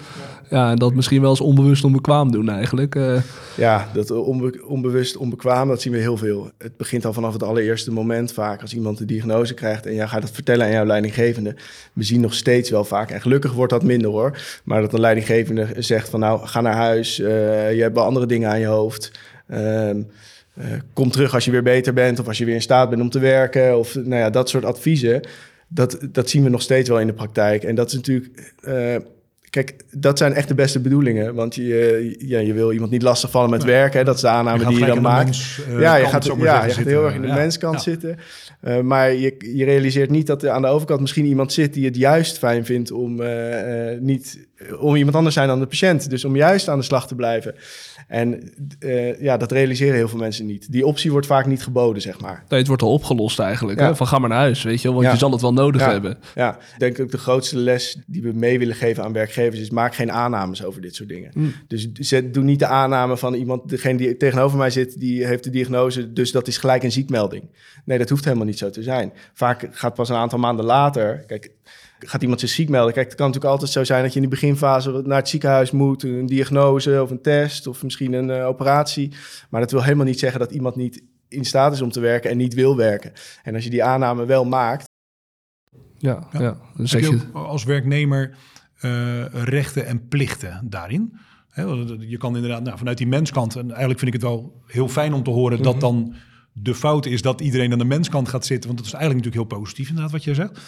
[0.49, 2.95] Ja, en dat misschien wel eens onbewust onbekwaam doen eigenlijk.
[2.95, 3.21] Uh.
[3.57, 6.51] Ja, dat onbe onbewust onbekwaam, dat zien we heel veel.
[6.57, 8.61] Het begint al vanaf het allereerste moment vaak.
[8.61, 11.55] Als iemand de diagnose krijgt en jij gaat het vertellen aan jouw leidinggevende.
[11.93, 14.37] We zien nog steeds wel vaak, en gelukkig wordt dat minder hoor.
[14.63, 17.19] Maar dat een leidinggevende zegt van nou, ga naar huis.
[17.19, 17.27] Uh,
[17.73, 19.11] je hebt wel andere dingen aan je hoofd.
[19.47, 19.89] Uh,
[20.93, 23.09] kom terug als je weer beter bent of als je weer in staat bent om
[23.09, 23.77] te werken.
[23.77, 25.21] Of nou ja, dat soort adviezen.
[25.71, 27.63] Dat, dat zien we nog steeds wel in de praktijk.
[27.63, 28.53] En dat is natuurlijk
[29.49, 31.35] Kijk, dat zijn echt de beste bedoelingen.
[31.35, 33.93] Want je, ja, je wil iemand niet lastigvallen met werk.
[33.93, 34.03] Hè?
[34.03, 35.25] Dat is de aanname die je dan maakt.
[35.25, 37.35] Mens, uh, ja, je gaat, ja, je gaat heel erg in de ja.
[37.35, 38.17] menskant zitten.
[38.63, 41.85] Uh, maar je, je realiseert niet dat er aan de overkant misschien iemand zit die
[41.85, 43.21] het juist fijn vindt om
[43.99, 44.47] niet
[44.79, 46.09] om iemand anders zijn dan de patiënt.
[46.09, 47.55] Dus om juist aan de slag te blijven.
[48.09, 50.71] En uh, ja, dat realiseren heel veel mensen niet.
[50.71, 52.43] Die optie wordt vaak niet geboden, zeg maar.
[52.47, 53.79] Nee, het wordt al opgelost eigenlijk.
[53.79, 53.95] Hè?
[53.95, 56.17] Van ga maar naar huis, weet je Want je zal het wel nodig hebben.
[56.35, 59.59] Ja, ik denk ook de grootste les die we mee willen geven aan werkgevers...
[59.59, 61.31] is maak geen aannames over dit soort dingen.
[61.33, 61.53] Mm.
[61.67, 63.69] Dus zet, doe niet de aanname van iemand...
[63.69, 66.13] degene die tegenover mij zit, die heeft de diagnose...
[66.13, 67.43] dus dat is gelijk een ziekmelding.
[67.85, 69.13] Nee, dat hoeft helemaal niet zo te zijn.
[69.33, 71.23] Vaak gaat pas een aantal maanden later...
[71.27, 71.51] Kijk,
[71.99, 72.93] gaat iemand zich ziek melden?
[72.93, 75.71] Kijk, het kan natuurlijk altijd zo zijn dat je in de beginfase naar het ziekenhuis
[75.71, 79.13] moet, een diagnose of een test of misschien een uh, operatie.
[79.49, 82.29] Maar dat wil helemaal niet zeggen dat iemand niet in staat is om te werken
[82.29, 83.11] en niet wil werken.
[83.43, 84.87] En als je die aanname wel maakt.
[85.97, 86.41] Ja, ja.
[86.41, 88.37] ja dan zeg je als werknemer
[88.81, 91.19] uh, rechten en plichten daarin.
[91.99, 95.13] je kan inderdaad nou, vanuit die menskant, en eigenlijk vind ik het wel heel fijn
[95.13, 95.71] om te horen mm -hmm.
[95.71, 96.15] dat dan
[96.53, 98.67] de fout is dat iedereen aan de menskant gaat zitten.
[98.67, 100.59] Want dat is eigenlijk natuurlijk heel positief inderdaad wat je zegt.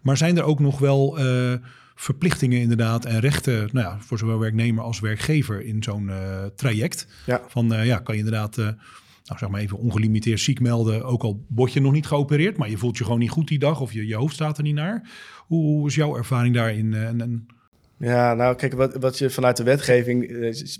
[0.00, 1.52] Maar zijn er ook nog wel uh,
[1.94, 7.06] verplichtingen inderdaad en rechten nou ja, voor zowel werknemer als werkgever in zo'n uh, traject?
[7.26, 7.42] Ja.
[7.46, 11.44] Van uh, ja, kan je inderdaad nou, zeg maar even ongelimiteerd ziek melden, ook al
[11.48, 13.92] word je nog niet geopereerd, maar je voelt je gewoon niet goed die dag of
[13.92, 15.10] je, je hoofd staat er niet naar.
[15.46, 16.94] Hoe, hoe is jouw ervaring daarin?
[16.94, 17.46] En...
[17.98, 20.28] Ja, nou kijk, wat, wat je vanuit de wetgeving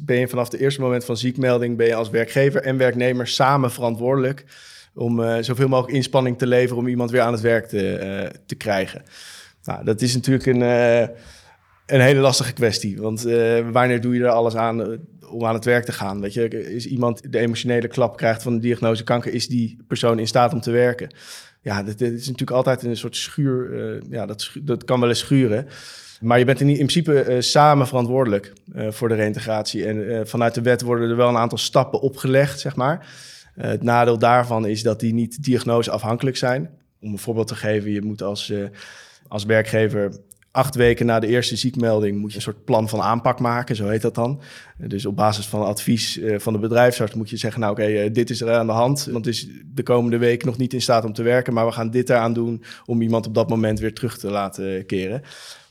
[0.01, 3.71] ben je vanaf het eerste moment van ziekmelding ben je als werkgever en werknemer samen
[3.71, 4.45] verantwoordelijk
[4.95, 8.41] om uh, zoveel mogelijk inspanning te leveren om iemand weer aan het werk te, uh,
[8.47, 9.03] te krijgen.
[9.65, 11.01] Nou, dat is natuurlijk een, uh,
[11.87, 13.01] een hele lastige kwestie.
[13.01, 13.23] Want
[13.73, 14.99] wanneer doe je er alles aan
[15.31, 16.21] om aan het werk te gaan?
[16.21, 20.19] Weet je, is iemand de emotionele klap krijgt van de diagnose kanker, is die persoon
[20.19, 21.15] in staat om te werken?
[21.63, 24.03] Ja, dat, is natuurlijk altijd een soort schuur.
[24.11, 25.67] ja, dat, dat kan wel eens schuren.
[26.21, 29.87] Maar je bent in, in principe samen verantwoordelijk voor de reintegratie.
[29.87, 33.07] En vanuit de wet worden er wel een aantal stappen opgelegd, zeg maar.
[33.57, 36.71] Uh, het nadeel daarvan is dat die niet diagnoseafhankelijk zijn.
[37.01, 38.69] Om een voorbeeld te geven, je moet als, uh,
[39.29, 40.13] als werkgever
[40.53, 43.89] acht weken na de eerste ziekmelding moet je een soort plan van aanpak maken, zo
[43.89, 44.41] heet dat dan.
[44.77, 48.13] Dus op basis van advies eh, van de bedrijfsarts moet je zeggen, nou oké, eh,
[48.13, 49.05] dit is er aan de hand.
[49.11, 51.91] Want is de komende week nog niet in staat om te werken, maar we gaan
[51.91, 55.23] dit eraan doen om iemand op dat moment weer terug te laten keren.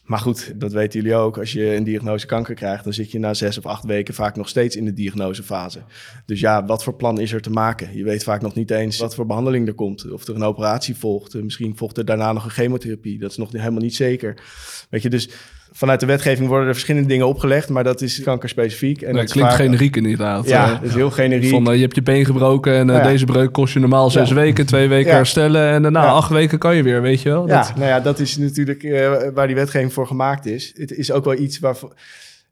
[0.09, 1.37] Maar goed, dat weten jullie ook.
[1.37, 4.35] Als je een diagnose kanker krijgt, dan zit je na zes of acht weken vaak
[4.35, 5.81] nog steeds in de diagnosefase.
[6.25, 7.97] Dus ja, wat voor plan is er te maken?
[7.97, 10.11] Je weet vaak nog niet eens wat voor behandeling er komt.
[10.11, 11.33] Of er een operatie volgt.
[11.33, 13.19] Misschien volgt er daarna nog een chemotherapie.
[13.19, 14.43] Dat is nog helemaal niet zeker.
[14.89, 15.29] Weet je, dus
[15.71, 19.01] vanuit de wetgeving worden er verschillende dingen opgelegd, maar dat is kankerspecifiek.
[19.01, 19.59] En dat klinkt vaak...
[19.59, 20.47] generiek inderdaad.
[20.47, 21.49] Ja, dat is heel generiek.
[21.49, 24.31] Van, uh, je hebt je been gebroken en uh, deze breuk kost je normaal zes
[24.31, 27.47] weken, twee weken herstellen en daarna acht weken kan je weer, weet je wel.
[27.47, 30.73] Ja, nou ja, dat is natuurlijk uh, waar die wetgeving voor gemaakt is.
[30.77, 31.93] Het is ook wel iets waarvoor...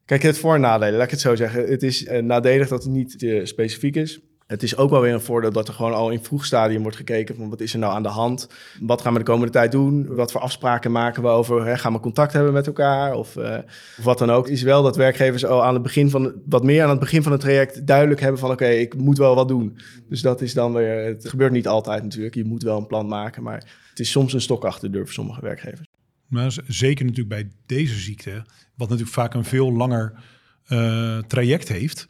[0.06, 1.66] Kijk, het voor- en nadelen, laat ik het zo zeggen.
[1.70, 4.20] Het is nadelig dat het niet specifiek is.
[4.48, 6.98] Het is ook wel weer een voordeel dat er gewoon al in vroeg stadium wordt
[6.98, 8.50] gekeken van wat is er nou aan de hand?
[8.80, 10.16] Wat gaan we de komende tijd doen?
[10.16, 11.66] Wat voor afspraken maken we over?
[11.66, 13.14] Hè, gaan we contact hebben met elkaar?
[13.14, 14.48] Of, of wat dan ook.
[14.48, 17.32] Is wel dat werkgevers al aan het begin van wat meer aan het begin van
[17.32, 19.78] het traject duidelijk hebben van oké, ik moet wel wat doen.
[20.10, 21.06] Dus dat is dan weer.
[21.06, 22.36] Het gebeurt niet altijd natuurlijk.
[22.36, 25.06] Je moet wel een plan maken, maar het is soms een stok achter de deur
[25.06, 25.88] voor sommige werkgevers.
[26.28, 28.44] Maar zeker natuurlijk bij deze ziekte,
[28.76, 30.14] wat natuurlijk vaak een veel langer
[30.68, 32.08] uh, traject heeft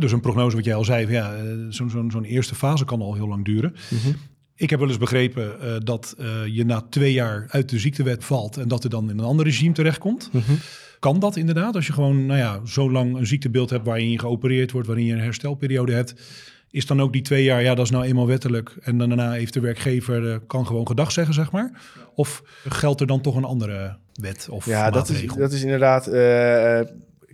[0.00, 3.00] dus een prognose wat jij al zei, ja, eh, zo'n zo zo'n eerste fase kan
[3.00, 3.74] al heel lang duren.
[3.90, 4.16] Mhm.
[4.56, 8.24] Ik heb wel eens begrepen uh, dat uh, je na twee jaar uit de ziektewet
[8.24, 10.28] valt en dat er dan in een ander regime terechtkomt.
[10.32, 10.42] Mm
[10.98, 11.74] Kan dat inderdaad?
[11.74, 15.06] Als je gewoon nou ja, zo lang een ziektebeeld hebt waarin je geopereerd wordt, waarin
[15.06, 16.14] je een herstelperiode hebt,
[16.70, 18.76] is dan ook die twee jaar, ja, dat is nou eenmaal wettelijk.
[18.82, 21.80] En dan daarna heeft de werkgever, kan gewoon gedag zeggen, zeg maar.
[22.14, 26.06] Of geldt er dan toch een andere wet of Ja, dat is, dat is inderdaad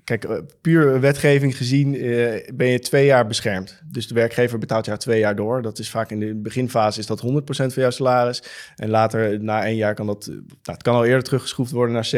[0.08, 3.80] Kijk, eh, puur wetgeving gezien uh, ben je twee jaar beschermd.
[3.90, 5.62] Dus de werkgever betaalt jou twee jaar door.
[5.62, 8.42] Dat is vaak in de beginfase is dat 100% van jouw salaris.
[8.76, 10.26] En later, na één jaar, kan dat...
[10.26, 12.10] Eh, nou, het kan al eerder teruggeschroefd worden naar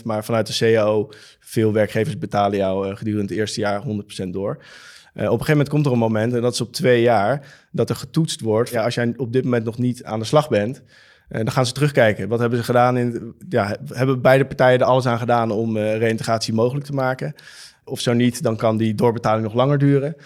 [0.00, 0.04] 70%.
[0.04, 1.08] Maar vanuit de CAO,
[1.40, 4.54] veel werkgevers betalen jou gedurende het eerste jaar 100% door.
[4.56, 4.60] op
[5.14, 7.96] een gegeven moment komt er een moment, en dat is op twee jaar, dat er
[7.96, 8.70] getoetst wordt.
[8.70, 10.82] Ja, als jij op dit moment nog niet aan de slag bent,
[11.28, 12.28] en dan gaan ze terugkijken.
[12.28, 12.96] Wat hebben ze gedaan?
[12.96, 17.34] In, ja, hebben beide partijen er alles aan gedaan om uh, reïntegratie mogelijk te maken?
[17.84, 20.16] Of zo niet, dan kan die doorbetaling nog langer duren.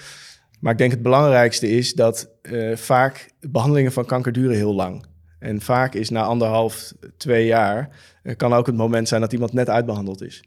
[0.60, 5.04] Maar ik denk het belangrijkste is dat uh, vaak behandelingen van kanker duren heel lang.
[5.38, 7.88] En vaak is na anderhalf, twee jaar,
[8.22, 10.44] uh, kan ook het moment zijn dat iemand net uitbehandeld is.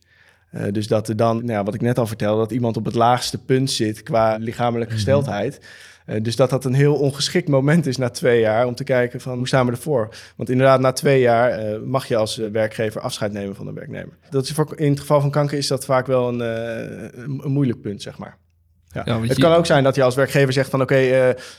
[0.71, 3.37] dus dat er dan, nou, wat ik net al vertelde, dat iemand op het laagste
[3.37, 5.01] punt zit qua lichamelijke mhm.
[5.01, 5.59] gesteldheid.
[6.05, 9.21] Uh, dus dat dat een heel ongeschikt moment is na twee jaar om te kijken
[9.21, 10.15] van hoe staan we ervoor.
[10.35, 14.17] Want inderdaad, na twee jaar uh, mag je als werkgever afscheid nemen van een werknemer.
[14.29, 16.39] Dat is in het geval van kanker is dat vaak wel een,
[17.43, 18.37] een moeilijk punt, zeg maar.
[19.03, 19.21] Ja.
[19.21, 21.09] het kan ook zijn dat je als werkgever zegt van oké, eh,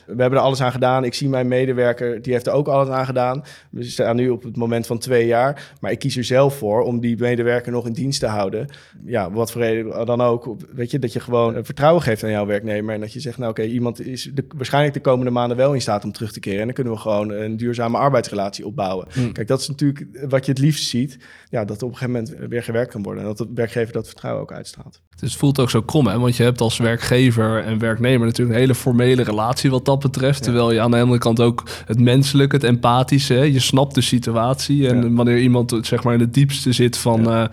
[0.07, 1.05] we hebben er alles aan gedaan.
[1.05, 3.45] Ik zie mijn medewerker, die heeft er ook alles aan gedaan.
[3.71, 5.75] We staan nu op het moment van twee jaar.
[5.81, 8.69] Maar ik kies er zelf voor om die medewerker nog in dienst te houden.
[9.05, 10.57] Ja, wat voor reden dan ook.
[10.75, 12.95] Weet je, dat je gewoon vertrouwen geeft aan jouw werknemer.
[12.95, 15.81] En dat je zegt, nou oké, iemand is de, waarschijnlijk de komende maanden wel in
[15.81, 16.59] staat om terug te keren.
[16.61, 19.07] En dan kunnen we gewoon een duurzame arbeidsrelatie opbouwen.
[19.13, 19.33] Hmm.
[19.33, 21.19] Kijk, dat is natuurlijk wat je het liefst ziet.
[21.51, 23.23] Ja, dat op een gegeven moment weer gewerkt kan worden.
[23.23, 25.03] En dat de werkgever dat vertrouwen ook uitstraalt.
[25.21, 26.19] Het voelt ook zo krom, hè?
[26.19, 30.43] want je hebt als werkgever en werknemer natuurlijk een hele formele relatie wat dat betreft.
[30.43, 33.43] Terwijl je aan de andere kant ook het menselijke, het empathische, hè?
[33.43, 34.89] je snapt de situatie.
[34.89, 37.29] En wanneer iemand zeg maar in het diepste zit van...
[37.29, 37.45] Uh,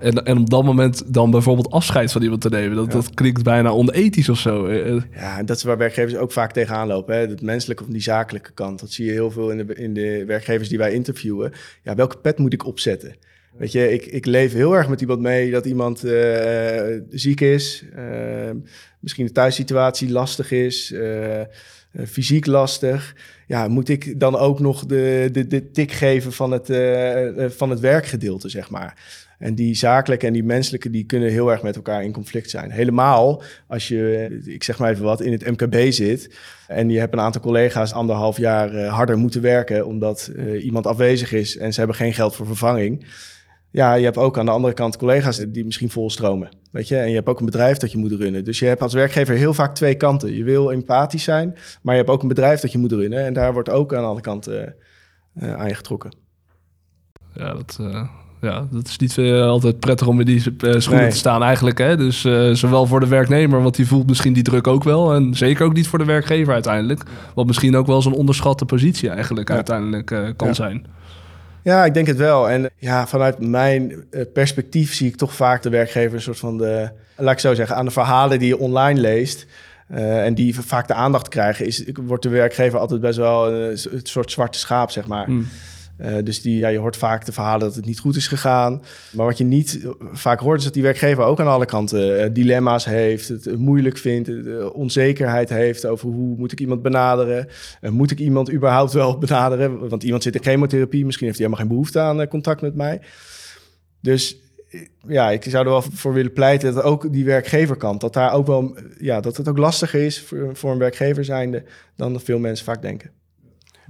[0.00, 2.76] en, en op dat moment dan bijvoorbeeld afscheid van iemand te nemen.
[2.76, 4.66] Dat, dat klinkt bijna onethisch of zo.
[4.66, 5.02] Eh, eh.
[5.14, 7.14] Ja, dat is waar werkgevers ook vaak tegenaan lopen.
[7.14, 7.20] Hè?
[7.20, 8.80] Het menselijke of die zakelijke kant.
[8.80, 11.52] Dat zie je heel veel in de, in de werkgevers die wij interviewen.
[11.82, 13.16] Ja, welke pet moet ik opzetten?
[13.58, 17.84] Weet je, ik, ik leef heel erg met iemand mee dat iemand uh, ziek is,
[17.96, 18.50] uh,
[19.00, 21.40] misschien de thuissituatie lastig is, uh,
[22.06, 23.14] fysiek lastig.
[23.46, 26.66] Ja, moet ik dan ook nog de, de, de tik geven van het,
[27.56, 29.24] van het werkgedeelte, zeg maar.
[29.38, 32.70] En die zakelijke en die menselijke, die kunnen heel erg met elkaar in conflict zijn.
[32.70, 36.36] Helemaal als je, ik zeg maar even wat, in het MKB zit
[36.68, 41.56] en je hebt een aantal collega's anderhalf jaar harder moeten werken omdat iemand afwezig is
[41.56, 43.04] en ze hebben geen geld voor vervanging
[43.70, 46.48] ja, je hebt ook aan de andere kant collega's die misschien volstromen.
[46.70, 48.44] Weet je, en je hebt ook een bedrijf dat je moet runnen.
[48.44, 50.34] Dus je hebt als werkgever heel vaak twee kanten.
[50.34, 53.24] Je wil empathisch zijn, maar je hebt ook een bedrijf dat je moet runnen.
[53.24, 54.74] En daar wordt ook aan alle kanten
[55.42, 56.14] uh, aan je getrokken.
[57.34, 58.08] Ja, dat, uh,
[58.40, 60.40] ja, dat is niet uh, altijd prettig om in die
[60.80, 61.78] schoenen te staan eigenlijk.
[61.78, 61.96] Hè?
[61.96, 62.20] Dus
[62.52, 65.14] zowel voor de werknemer, want die voelt misschien die druk ook wel.
[65.14, 67.02] En zeker ook niet voor de werkgever uiteindelijk.
[67.34, 70.86] Wat misschien ook wel zo'n onderschatte positie eigenlijk uiteindelijk kan zijn.
[71.66, 72.50] Ja, ik denk het wel.
[72.50, 76.58] En ja, vanuit mijn eh, perspectief zie ik toch vaak de werkgever een soort van
[76.58, 79.46] de, laat ik zo zeggen, aan de verhalen die je online leest.
[79.90, 83.78] Uh, en die vaak de aandacht krijgen, is, wordt de werkgever altijd best wel een,
[83.90, 85.28] een soort zwarte schaap, zeg maar.
[85.98, 86.24] Hmm.
[86.24, 88.82] dus die, ja, je hoort vaak de verhalen dat het niet goed is gegaan.
[89.10, 92.84] Maar wat je niet vaak hoort, is dat die werkgever ook aan alle kanten dilemma's
[92.84, 94.30] heeft, het moeilijk vindt,
[94.72, 97.48] onzekerheid heeft over hoe moet ik iemand benaderen.
[97.80, 99.88] moet ik iemand überhaupt wel benaderen?
[99.88, 103.00] Want iemand zit in chemotherapie, misschien heeft hij helemaal geen behoefte aan contact met mij.
[104.00, 104.36] Dus
[105.06, 108.46] ja, ik zou er wel voor willen pleiten dat ook die werkgeverkant, dat daar ook
[108.46, 111.64] wel, ja, dat het ook lastiger is voor, voor een werkgever zijnde
[111.96, 113.15] dan veel mensen vaak denken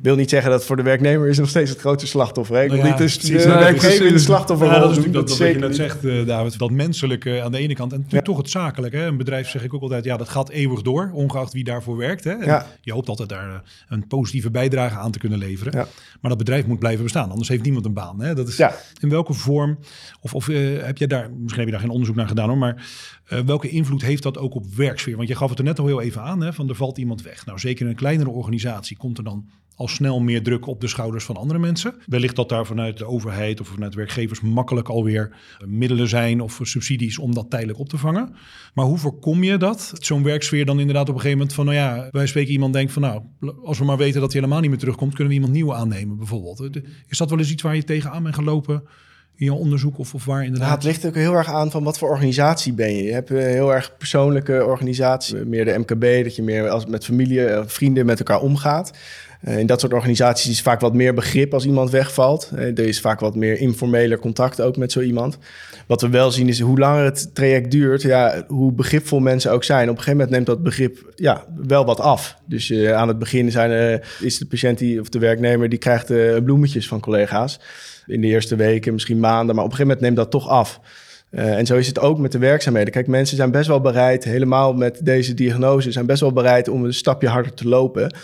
[0.03, 2.57] wil niet zeggen dat voor de werknemer is nog steeds het grote slachtoffer.
[2.57, 2.63] Hè?
[2.63, 5.29] Ik wil nou niet dus de, de werkgever in de slachtoffer ja, dat is natuurlijk
[5.29, 6.59] dat, dat, je net zegt, uh, David.
[6.59, 8.99] Dat menselijke aan de ene kant en toch het zakelijke.
[8.99, 12.25] Een bedrijf zeg ik ook altijd, ja, dat gaat eeuwig door, ongeacht wie daarvoor werkt.
[12.25, 12.33] Hè?
[12.33, 12.67] Ja.
[12.81, 15.73] Je hoopt altijd daar eh, een positieve bijdrage aan te kunnen leveren.
[15.79, 15.87] Ja.
[16.21, 18.21] Maar dat bedrijf moet blijven bestaan, anders heeft niemand een baan.
[18.21, 18.35] Hè?
[18.35, 18.61] Dat is
[19.01, 19.79] in welke vorm,
[20.21, 22.59] of, of uh, heb je daar, misschien heb je daar geen onderzoek naar gedaan hoor,
[22.59, 22.87] maar
[23.33, 25.17] uh, welke invloed heeft dat ook op werksfeer?
[25.17, 27.23] Want je gaf het er net al heel even aan, hè, van er valt iemand
[27.23, 27.47] weg.
[27.47, 30.89] Nou, zeker in een kleinere organisatie komt er dan al snel meer druk op de
[30.89, 31.95] schouders van andere mensen.
[32.07, 35.37] Wellicht dat daar vanuit de overheid of vanuit werkgevers makkelijk alweer
[35.67, 38.35] middelen zijn of subsidies om dat tijdelijk op te vangen.
[38.75, 39.93] Maar hoe voorkom je dat?
[39.99, 42.93] Zo'n werksfeer dan inderdaad op een gegeven moment van, nou ja, wij spreken iemand denkt
[42.93, 43.23] van, nou,
[43.65, 46.17] als we maar weten dat hij helemaal niet meer terugkomt, kunnen we iemand nieuw aannemen
[46.17, 46.71] bijvoorbeeld.
[47.09, 48.83] Is dat wel eens iets waar je tegenaan bent gelopen?
[49.37, 50.69] in je onderzoek of, of waar inderdaad?
[50.69, 53.03] Ja, het ligt ook heel erg aan van wat voor organisatie ben je.
[53.03, 57.05] Je hebt een heel erg persoonlijke organisatie, meer de MKB, dat je meer als met
[57.05, 58.91] familie, eh, vrienden met elkaar omgaat.
[59.47, 62.51] Eh, in dat soort organisaties is vaak wat meer begrip als iemand wegvalt.
[62.55, 65.39] Eh, er is vaak wat meer informeler contact ook met zo iemand.
[65.87, 69.65] Wat we wel zien is hoe langer het traject duurt, ja, hoe begripvol mensen ook
[69.65, 69.83] zijn.
[69.83, 72.37] Op een gegeven moment neemt dat begrip ja, wel wat af.
[72.47, 76.07] Dus uh, aan het begin zijn, is de patiënt die, of de werknemer die krijgt
[76.45, 77.61] bloemetjes van collega's.
[78.07, 80.81] In de eerste weken, misschien maanden, maar op een gegeven moment neemt dat toch af.
[81.31, 82.93] en zo is het ook met de werkzaamheden.
[82.93, 86.85] Kijk, mensen zijn best wel bereid, helemaal met deze diagnose, zijn best wel bereid om
[86.85, 88.15] een stapje harder te lopen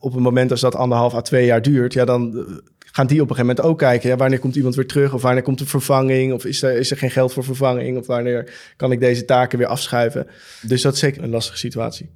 [0.00, 2.44] op het moment als dat anderhalf à twee jaar duurt, ja, dan eh,
[2.78, 4.08] gaan die op een gegeven moment ook kijken.
[4.08, 5.14] Ja, wanneer komt iemand weer terug?
[5.14, 6.32] Of wanneer komt de vervanging?
[6.32, 7.98] Of is er, is er geen geld voor vervanging?
[7.98, 10.26] Of wanneer kan ik deze taken weer afschuiven?
[10.62, 12.10] Dus dat is zeker een lastige situatie.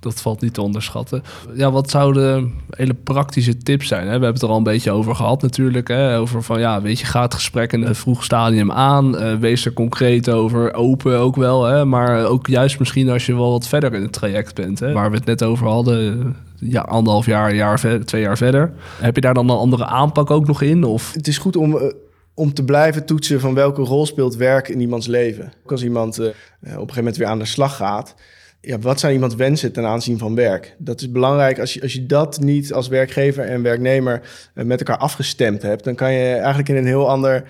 [0.00, 1.22] Dat valt niet te onderschatten.
[1.54, 4.00] Ja, wat zouden hele praktische tips zijn?
[4.00, 4.06] Hè?
[4.06, 5.88] We hebben het er al een beetje over gehad natuurlijk.
[5.88, 6.18] Hè?
[6.18, 9.14] Over van ja, weet je, ga het gesprek in een vroeg stadium aan.
[9.14, 11.64] Uh, wees er concreet over, open ook wel.
[11.64, 11.84] Hè?
[11.84, 14.80] Maar ook juist misschien als je wel wat verder in het traject bent.
[14.80, 14.92] Hè?
[14.92, 18.72] Waar we het net over hadden ja, anderhalf jaar, jaar twee jaar verder.
[19.00, 20.84] Heb je daar dan een andere aanpak ook nog in?
[20.84, 21.12] Of?
[21.12, 21.92] Het is goed om, eh,
[22.34, 25.52] om te blijven toetsen van welke rol speelt werk in iemands leven.
[25.64, 28.14] Ook als iemand uh, op een gegeven moment weer aan de slag gaat.
[28.60, 30.74] Ja, wat zijn iemands wensen ten aanzien van werk?
[30.78, 31.58] Dat is belangrijk.
[31.58, 34.20] Als je, als je dat niet als werkgever en werknemer
[34.54, 37.44] met elkaar afgestemd hebt, dan kan je eigenlijk in een heel ander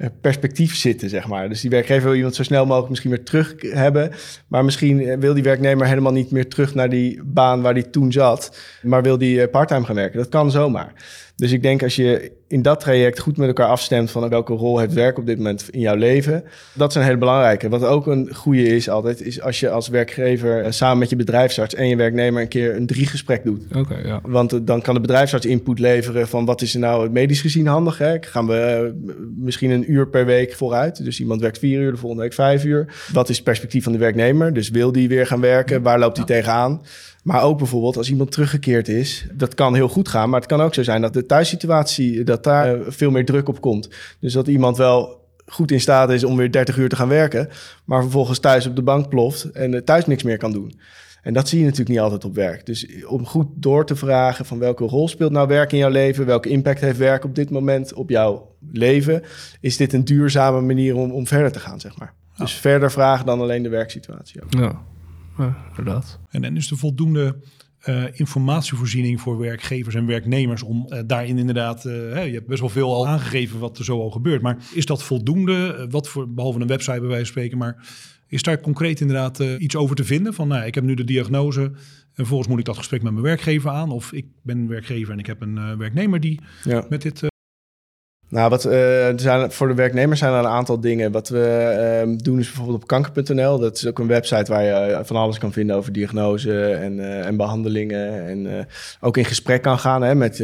[0.00, 1.48] eh, perspectief zitten, zeg maar.
[1.48, 4.10] Dus die werkgever wil iemand zo snel mogelijk misschien weer terug hebben.
[4.48, 7.90] Maar misschien eh, wil die werknemer helemaal niet meer terug naar die baan waar die
[7.90, 8.60] toen zat.
[8.82, 10.18] Maar wil die eh, parttime gaan werken.
[10.18, 10.92] Dat kan zomaar.
[11.40, 14.78] Dus ik denk als je in dat traject goed met elkaar afstemt van welke rol
[14.78, 17.68] heeft werk op dit moment in jouw leven, dat is een hele belangrijke.
[17.68, 21.16] Wat ook een goede is altijd, is als je als werkgever eh, samen met je
[21.16, 23.62] bedrijfsarts en je werknemer een keer een drie gesprek doet.
[23.76, 24.00] Oké.
[24.04, 24.20] ja.
[24.22, 27.66] Want eh, dan kan de bedrijfsarts input leveren van wat is er nou medisch gezien
[27.66, 27.98] handig.
[27.98, 28.16] Hè?
[28.20, 31.04] Gaan we eh, misschien een uur per week vooruit.
[31.04, 32.94] Dus iemand werkt vier uur, de volgende week vijf uur.
[33.12, 34.52] Wat is het perspectief van de werknemer?
[34.52, 35.82] Dus wil die weer gaan werken?
[35.82, 36.82] Waar loopt hij tegenaan?
[37.22, 40.30] Maar ook bijvoorbeeld als iemand teruggekeerd is, dat kan heel goed gaan.
[40.30, 43.48] Maar het kan ook zo zijn dat de thuissituatie, dat daar eh, veel meer druk
[43.48, 43.88] op komt.
[44.20, 47.48] Dus dat iemand wel goed in staat is om weer 30 uur te gaan werken,
[47.84, 50.80] maar vervolgens thuis op de bank ploft en thuis niks meer kan doen.
[51.22, 52.66] En dat zie je natuurlijk niet altijd op werk.
[52.66, 56.26] Dus om goed door te vragen van welke rol speelt nou werk in jouw leven,
[56.26, 59.22] welke impact heeft werk op dit moment op jouw leven,
[59.60, 62.14] is dit een duurzame manier om, om verder te gaan, zeg maar.
[62.36, 64.42] Dus verder vragen dan alleen de werksituatie.
[64.42, 64.52] Ook.
[64.52, 64.82] Ja
[65.68, 66.20] inderdaad.
[66.30, 67.36] En, en is de voldoende
[67.88, 72.68] uh, informatievoorziening voor werkgevers en werknemers om uh, daarin inderdaad, uh, je hebt best wel
[72.68, 75.86] veel al aangegeven wat er zo al gebeurt, maar is dat voldoende?
[75.90, 77.88] wat voor, behalve een website bij wijze van spreken, maar
[78.26, 80.34] is daar concreet inderdaad iets over te vinden?
[80.34, 81.72] Van nou, ik heb nu de diagnose en
[82.14, 85.26] vervolgens moet ik dat gesprek met mijn werkgever aan of ik ben werkgever en ik
[85.26, 86.40] heb een werknemer die
[86.88, 87.29] met dit
[88.30, 91.12] nou, wat, er zijn, voor de werknemers zijn er een aantal dingen.
[91.12, 93.58] Wat we uh, doen is bijvoorbeeld op kanker.nl.
[93.58, 96.98] Dat is ook een website waar je eh, van alles kan vinden over diagnose en,
[96.98, 98.26] uh, en behandelingen.
[98.26, 98.66] En
[99.00, 100.42] ook in gesprek kan gaan hè, met,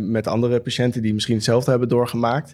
[0.00, 2.52] met andere patiënten die misschien hetzelfde hebben doorgemaakt.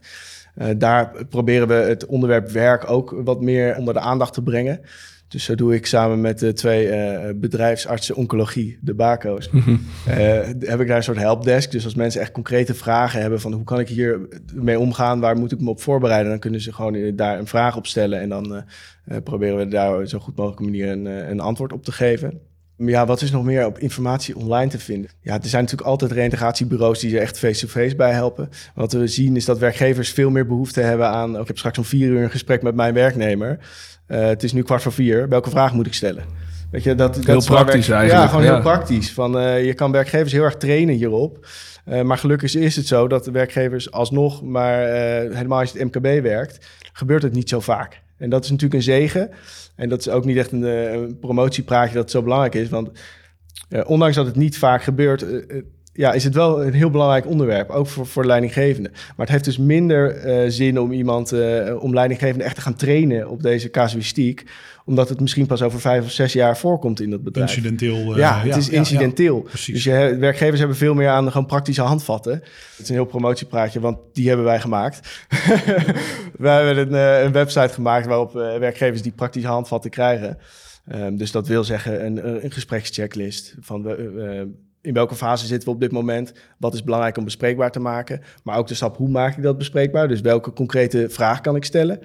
[0.77, 4.81] daar proberen we het onderwerp werk ook wat meer onder de aandacht te brengen.
[5.29, 9.77] Dus zo doe ik samen met de twee uh, bedrijfsartsen oncologie, de BACO's, mhm.
[10.07, 10.17] eh,
[10.61, 11.71] heb ik daar een soort helpdesk.
[11.71, 15.37] Dus als mensen echt concrete vragen hebben van hoe kan ik hier mee omgaan, waar
[15.37, 18.29] moet ik me op voorbereiden, dan kunnen ze gewoon daar een vraag op stellen en
[18.29, 18.65] dan
[19.25, 22.41] proberen we daar zo goed mogelijk manier een, een, antwoord op te geven.
[22.77, 25.11] Ja, wat is nog meer op informatie online te vinden?
[25.21, 28.49] Ja, er zijn natuurlijk altijd reintegratiebureaus die er echt face-to-face bij helpen.
[28.75, 31.35] Wat we zien is dat werkgevers veel meer behoefte hebben aan...
[31.35, 33.59] Oh, ik heb straks om vier uur een gesprek met mijn werknemer.
[34.09, 35.29] Uh, het is nu kwart voor vier.
[35.29, 36.25] Welke vraag moet ik stellen?
[36.71, 38.23] Weet je, dat, heel dat praktisch eigenlijk.
[38.23, 39.13] Ja, gewoon heel praktisch.
[39.13, 41.47] Van, uh, je kan werkgevers heel erg trainen hierop.
[41.87, 44.43] Uh, maar gelukkig is het zo dat de werkgevers alsnog...
[44.43, 44.79] maar
[45.33, 48.03] helemaal als je het MKB werkt, gebeurt het niet zo vaak.
[48.19, 49.31] En dat is natuurlijk een zegen.
[49.77, 52.69] En dat is ook niet echt een, eh, een promotiepraatje dat zo belangrijk is.
[52.69, 52.91] Want
[53.85, 55.25] ondanks dat het niet vaak gebeurt,
[55.99, 57.71] ja, is het wel een heel belangrijk onderwerp.
[57.71, 58.93] Ook voor, voor leidinggevenden.
[58.93, 60.17] Maar het heeft dus minder
[60.53, 61.33] zin om iemand,
[61.79, 64.45] om leidinggevenden echt te gaan trainen op deze casuïstiek
[64.89, 67.49] omdat het misschien pas over vijf of zes jaar voorkomt in dat bedrijf.
[67.49, 68.13] Incidenteel.
[68.13, 69.47] Uh, ja, het is incidenteel.
[69.67, 72.33] dus je, werkgevers hebben veel meer aan gewoon praktische handvatten.
[72.33, 75.27] Het is een heel promotiepraatje, want die hebben wij gemaakt.
[76.39, 80.39] wij hebben een, een, website gemaakt waarop werkgevers die praktische handvatten krijgen.
[80.95, 83.83] Um, dus dat wil zeggen een, een gesprekschecklist van
[84.81, 86.33] in welke fase zitten we op dit moment?
[86.57, 88.21] Wat is belangrijk om bespreekbaar te maken?
[88.43, 90.09] Maar ook de stap, hoe maak ik dat bespreekbaar?
[90.09, 92.01] Dus welke concrete vraag kan ik stellen?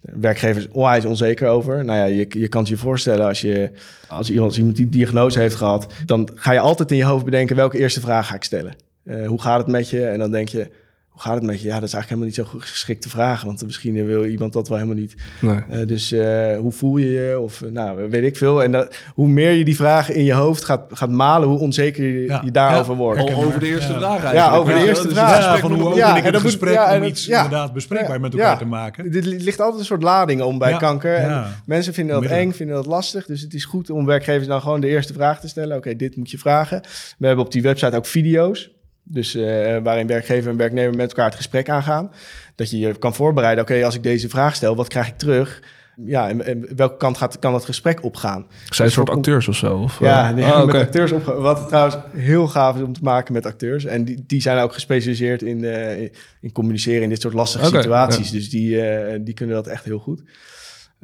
[0.00, 1.84] Werkgevers onwijs onzeker over.
[1.84, 3.70] Nou ja, je, je kan het je voorstellen als, je,
[4.08, 5.92] als, iemand, iemand die diagnose heeft gehad...
[6.06, 8.74] dan ga je altijd in je hoofd bedenken welke eerste vraag ga ik stellen.
[9.04, 10.06] Uh, hoe gaat het met je?
[10.06, 10.70] En dan denk je,
[11.18, 11.68] hoe gaat het met je?
[11.68, 13.46] Ja, dat is eigenlijk helemaal niet zo geschikt te vragen.
[13.46, 15.14] Want misschien wil iemand dat wel helemaal niet.
[15.40, 15.58] Nee.
[15.70, 17.40] Uh, dus uh, hoe voel je je?
[17.40, 18.62] Of nou, weet ik veel.
[18.62, 22.04] En dat, hoe meer je die vragen in je hoofd gaat, gaat malen, hoe onzeker
[22.04, 22.40] je, ja.
[22.44, 22.98] je daarover ja.
[22.98, 23.34] wordt.
[23.34, 24.34] over de eerste vraag eigenlijk.
[24.34, 25.38] Ja, over de eerste vraag.
[25.38, 29.10] Ja, van hoe open ik het gesprek om iets inderdaad bespreekbaar met elkaar te maken.
[29.10, 31.14] Dit ligt altijd een soort lading om bij kanker.
[31.14, 33.26] En mensen vinden dat eng, vinden dat lastig.
[33.26, 35.76] Dus het is goed om werkgevers dan gewoon de eerste vraag te stellen.
[35.76, 36.80] Oké, dit moet je vragen.
[37.18, 38.76] We hebben op die website ook video's.
[39.10, 39.42] Dus uh,
[39.82, 42.10] waarin werkgever en werknemer met elkaar het gesprek aangaan.
[42.54, 43.64] Dat je je kan voorbereiden.
[43.64, 45.62] Oké, als ik deze vraag stel, wat krijg ik terug?
[46.04, 48.46] Ja, en, en welke kant gaat, kan dat gesprek opgaan?
[48.68, 49.76] Zijn dus soort acteurs of zo?
[49.76, 51.24] Of, ja, nee, ah, met acteurs op.
[51.24, 53.84] Wat trouwens heel gaaf is om te maken met acteurs.
[53.84, 56.00] En die, die zijn ook gespecialiseerd in, uh,
[56.40, 58.30] in communiceren in dit soort lastige okay, situaties.
[58.30, 58.36] Ja.
[58.36, 60.22] Dus die, uh, die kunnen dat echt heel goed.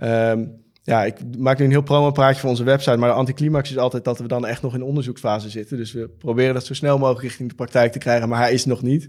[0.02, 3.78] Um, ja, ik maak nu een heel promo-praatje voor onze website, maar de anticlimax is
[3.78, 5.76] altijd dat we dan echt nog in onderzoeksfase zitten.
[5.76, 8.64] Dus we proberen dat zo snel mogelijk richting de praktijk te krijgen, maar hij is
[8.64, 9.08] nog niet.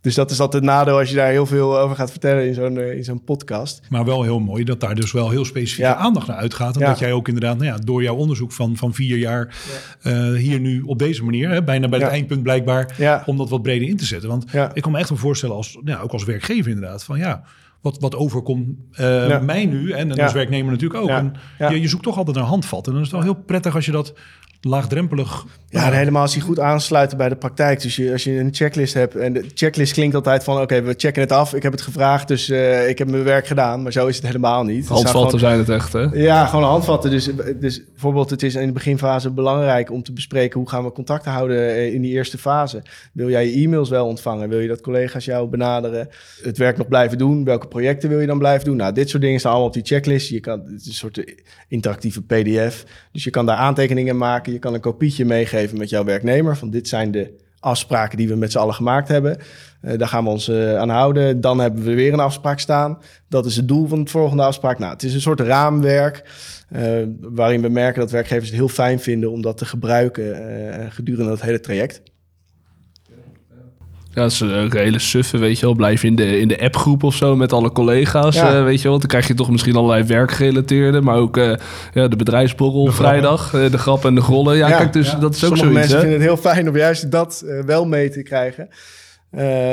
[0.00, 2.54] Dus dat is altijd het nadeel als je daar heel veel over gaat vertellen in
[2.54, 3.80] zo'n uh, in zo'n podcast.
[3.88, 5.96] Maar wel heel mooi dat daar dus wel heel specifieke ja.
[5.96, 6.74] aandacht naar uitgaat.
[6.74, 6.86] En ja.
[6.86, 9.56] dat jij ook inderdaad, nou ja, door jouw onderzoek van, van vier jaar
[10.02, 10.12] ja.
[10.12, 13.62] uh, hier nu op deze manier, hè, bijna bij het eindpunt blijkbaar, om dat wat
[13.62, 14.28] breder in te zetten.
[14.28, 17.44] Want ik kan me echt wel voorstellen, als, ja, ook als werkgever inderdaad, van ja,
[17.80, 18.68] wat, wat overkomt
[19.00, 21.08] uh, mij nu en, en als werknemer natuurlijk ook.
[21.08, 22.86] En je, je, zoekt toch altijd een handvat.
[22.86, 24.14] En dan is het wel heel prettig als je dat
[24.60, 25.46] laagdrempelig.
[25.68, 27.82] Ja, en helemaal als die goed aansluiten bij de praktijk.
[27.82, 30.94] Dus je, als je een checklist hebt en de checklist klinkt altijd van: oké, we
[30.96, 31.54] checken het af.
[31.54, 33.82] Ik heb het gevraagd, dus uh, ik heb mijn werk gedaan.
[33.82, 34.88] Maar zo is het helemaal niet.
[34.88, 36.02] Handvatten zijn het echt, hè?
[36.02, 37.10] Ja, gewoon handvatten.
[37.10, 37.30] Dus,
[37.60, 41.24] dus bijvoorbeeld, het is in de beginfase belangrijk om te bespreken hoe gaan we contact
[41.24, 42.82] houden eh, in die eerste fase.
[43.12, 44.48] Wil jij je e-mails wel ontvangen?
[44.48, 46.08] Wil je dat collega's jou benaderen?
[46.42, 47.44] Het werk nog blijven doen?
[47.44, 48.76] Welke projecten wil je dan blijven doen?
[48.76, 50.28] Nou, dit soort dingen staan allemaal op die checklist.
[50.28, 51.24] Je kan, het is een soort
[51.68, 52.84] interactieve PDF.
[53.12, 54.49] Dus je kan daar aantekeningen maken.
[54.50, 56.56] Je kan een kopietje meegeven met jouw werknemer.
[56.56, 59.38] Van dit zijn de afspraken die we met z'n allen gemaakt hebben.
[59.82, 61.40] Uh, daar gaan we ons uh, aan houden.
[61.40, 62.98] Dan hebben we weer een afspraak staan.
[63.28, 64.78] Dat is het doel van het volgende afspraak.
[64.78, 66.24] Nou, het is een soort raamwerk
[66.76, 66.82] uh,
[67.20, 71.42] waarin we merken dat werkgevers het heel fijn vinden om dat te gebruiken gedurende het
[71.42, 72.02] hele traject.
[74.12, 75.74] Ja, dat is een hele suffe, weet je wel.
[75.74, 78.58] Blijf in de, in de appgroep of zo met alle collega's, ja.
[78.58, 78.98] uh, weet je wel.
[78.98, 81.54] Dan krijg je toch misschien allerlei werkgerelateerde, maar ook uh,
[81.92, 84.56] ja, de bedrijfsborrel de vrijdag, uh, de grap en de grollen.
[84.56, 86.02] Ja, ja kijk, dus dat is ook Sommige zoiets, mensen hè?
[86.02, 88.68] vinden het heel fijn om juist dat wel mee te krijgen.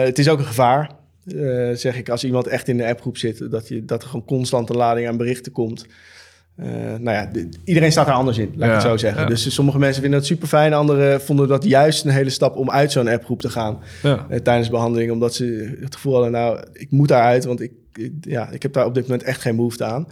[0.03, 0.91] het is ook een gevaar,
[1.73, 4.73] zeg ik, als iemand echt in de appgroep zit, dat, je, dat er gewoon constante
[4.73, 5.85] lading aan berichten komt.
[6.63, 6.67] Uh,
[6.99, 7.29] nou ja,
[7.63, 9.21] iedereen staat er anders in, laat ik het zo zeggen.
[9.21, 9.27] Ja.
[9.27, 12.71] Dus sommige mensen vinden het super fijn, anderen vonden dat juist een hele stap om
[12.71, 14.25] uit zo'n appgroep te gaan ja.
[14.29, 17.71] uh, tijdens behandeling, omdat ze het gevoel hadden, nou, ik moet daaruit, want ik,
[18.21, 20.07] ja, ik heb daar op dit moment echt geen behoefte aan.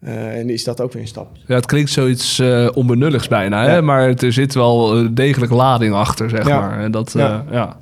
[0.00, 1.36] Uh, en is dat ook weer een stap.
[1.46, 2.42] Ja, het klinkt zoiets
[2.74, 3.82] onbenulligs bijna, hè?
[3.82, 6.80] maar er zit wel degelijk lading achter, zeg maar.
[6.80, 7.44] En dat, ja.
[7.50, 7.76] ja.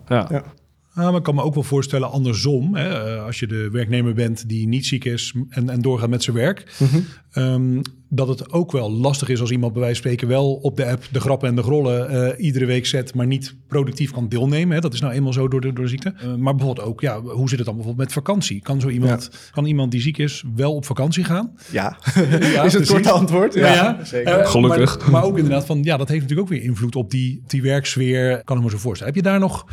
[0.95, 1.03] Ja.
[1.03, 2.75] Uh, maar ik kan me ook wel voorstellen andersom.
[2.75, 6.37] Hè, als je de werknemer bent die niet ziek is en, en doorgaat met zijn
[6.37, 6.75] werk.
[6.79, 7.43] Mm -hmm.
[7.43, 7.83] um,
[8.15, 10.87] dat het ook wel lastig is als iemand bij wijze van spreken wel op de
[10.87, 14.75] app de grappen en de grollen uh, iedere week zet, maar niet productief kan deelnemen.
[14.75, 14.81] Hè.
[14.81, 16.15] Dat is nou eenmaal zo door de, door de ziekte.
[16.25, 18.61] Uh, maar bijvoorbeeld ook, ja, hoe zit het dan bijvoorbeeld met vakantie?
[18.63, 19.39] Kan zo iemand, ja.
[19.51, 21.53] kan iemand die ziek is wel op vakantie gaan?
[21.71, 21.99] Ja,
[22.55, 23.55] ja is het korte antwoord.
[23.55, 24.05] Ja, ja.
[24.05, 24.47] zeker.
[24.47, 24.99] Gelukkig.
[24.99, 27.63] Maar, maar, ook inderdaad van, ja, dat heeft natuurlijk ook weer invloed op die, die
[27.63, 28.45] werksfeer.
[28.45, 29.15] Kan ik me zo voorstellen.
[29.15, 29.67] Heb je daar nog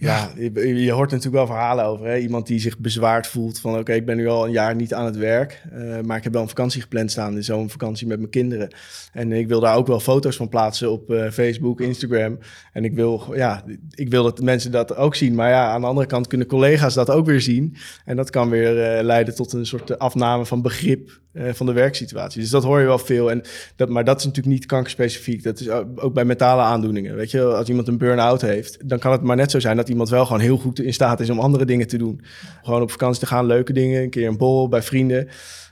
[0.00, 2.06] Ja, je, hoort natuurlijk wel verhalen over.
[2.06, 2.16] Hè?
[2.16, 3.78] Iemand die zich bezwaard voelt van...
[3.78, 5.62] oké, ik ben nu al een jaar niet aan het werk...
[5.74, 7.34] Uh, maar ik heb wel een vakantie gepland staan...
[7.34, 8.74] in zo'n vakantie met mijn kinderen.
[9.12, 12.38] En ik wil daar ook wel foto's van plaatsen op uh, Facebook, Instagram.
[12.72, 15.34] En ik wil, ja, ik wil dat mensen dat ook zien.
[15.34, 17.76] Maar ja, aan de andere kant kunnen collega's dat ook weer zien.
[18.04, 21.20] En dat kan weer uh, leiden tot een soort afname van begrip...
[21.34, 22.40] van de werksituatie.
[22.40, 23.30] Dus dat hoor je wel veel.
[23.30, 23.42] En
[23.76, 25.42] dat, maar dat is natuurlijk niet kankerspecifiek.
[25.42, 27.16] Dat is ook bij mentale aandoeningen.
[27.16, 28.88] Weet je, als iemand een burn-out heeft...
[28.88, 31.20] dan kan het maar net zo zijn dat iemand wel gewoon heel goed in staat
[31.20, 32.20] is om andere dingen te doen.
[32.62, 35.28] Gewoon op vakantie te gaan, leuke dingen, een keer een bol bij vrienden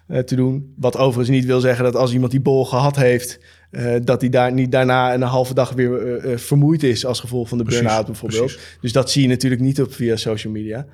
[0.09, 0.75] uh, te doen.
[0.77, 3.39] Wat overigens niet wil zeggen dat als iemand die bol gehad heeft,
[3.71, 7.49] uh, dat hij daar niet daarna een halve dag weer uh, vermoeid is als gevolg
[7.49, 8.45] van de burn-out bijvoorbeeld.
[8.45, 8.79] Precies.
[8.81, 10.87] Dus dat zie je natuurlijk niet op via social media.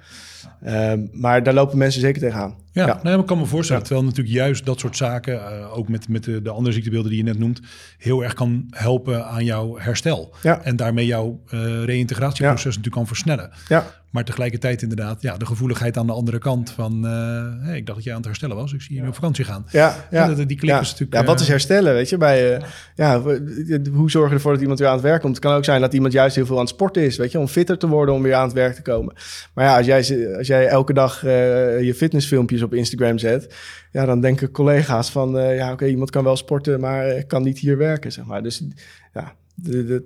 [0.67, 2.55] Um, maar daar lopen mensen zeker tegenaan.
[2.73, 3.01] Ja, ja.
[3.03, 3.83] Nou, ik kan me voorstellen.
[3.83, 3.89] Ja.
[3.89, 7.19] Terwijl natuurlijk juist dat soort zaken, uh, ook met, met de, de, andere ziektebeelden die
[7.19, 7.61] je net noemt,
[7.99, 10.35] heel erg kan helpen aan jouw herstel.
[10.43, 10.63] Ja.
[10.63, 13.51] En daarmee jouw uh, reïntegratieproces natuurlijk kan versnellen.
[13.69, 13.87] Ja.
[14.15, 17.97] Maar tegelijkertijd inderdaad, ja, de gevoeligheid aan de andere kant van, uh, hey, ik dacht
[17.97, 19.67] dat jij aan het herstellen was, ik zie je op vakantie gaan.
[19.71, 20.29] Ja, ja.
[20.29, 21.15] ja die klik is natuurlijk...
[21.15, 22.17] Ja, wat is herstellen, weet je?
[22.17, 22.63] Bij,
[22.95, 23.21] ja,
[23.93, 25.35] hoe zorgen we ervoor dat iemand weer aan het werk komt?
[25.35, 27.39] Het kan ook zijn dat iemand juist heel veel aan het sporten is, weet je,
[27.39, 29.15] om fitter te worden, om weer aan het werk te komen.
[29.55, 30.03] Maar ja, als jij,
[30.37, 33.55] als jij elke dag je fitnessfilmpjes op Instagram zet,
[33.93, 37.59] ja, dan denken collega's van, uh, ja, oké, iemand kan wel sporten, maar kan niet
[37.59, 38.43] hier werken, zeg maar.
[38.43, 38.63] Dus
[39.13, 39.35] ja,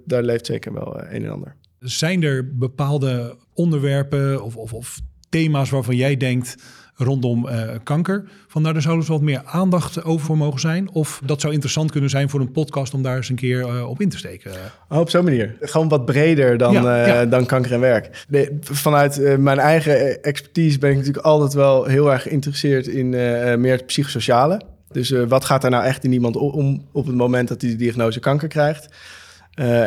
[0.05, 1.55] daar leeft zeker wel een en ander.
[1.79, 6.57] Zijn er bepaalde onderwerpen of, of, of thema's waarvan jij denkt
[6.99, 8.24] rondom uh, kanker.
[8.46, 10.90] Van nou, daar zou dus wat meer aandacht over voor mogen zijn.
[10.92, 13.88] Of dat zou interessant kunnen zijn voor een podcast om daar eens een keer uh,
[13.88, 14.53] op in te steken.
[14.88, 15.57] Oh, op zo'n manier.
[15.61, 17.26] Gewoon wat breder dan, ja, ja.
[17.26, 18.24] dan kanker en werk.
[18.28, 23.09] Nee, vanuit mijn eigen expertise ben ik natuurlijk altijd wel heel erg geïnteresseerd in
[23.61, 24.61] meer het psychosociale.
[24.92, 27.76] Dus wat gaat er nou echt in iemand om op het moment dat hij de
[27.76, 28.88] diagnose kanker krijgt?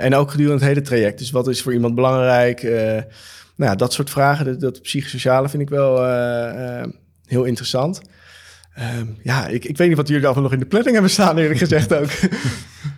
[0.02, 1.18] en ook gedurende het hele traject.
[1.18, 2.62] Dus wat is voor iemand belangrijk?
[3.62, 6.84] Nou ja, dat soort vragen, dat, dat psychosociale vind ik wel uh, uh,
[7.26, 8.02] heel interessant.
[9.00, 11.38] Um, ja, ik, ik weet niet wat jullie allemaal nog in de planning hebben staan,
[11.38, 12.10] eerlijk gezegd ook.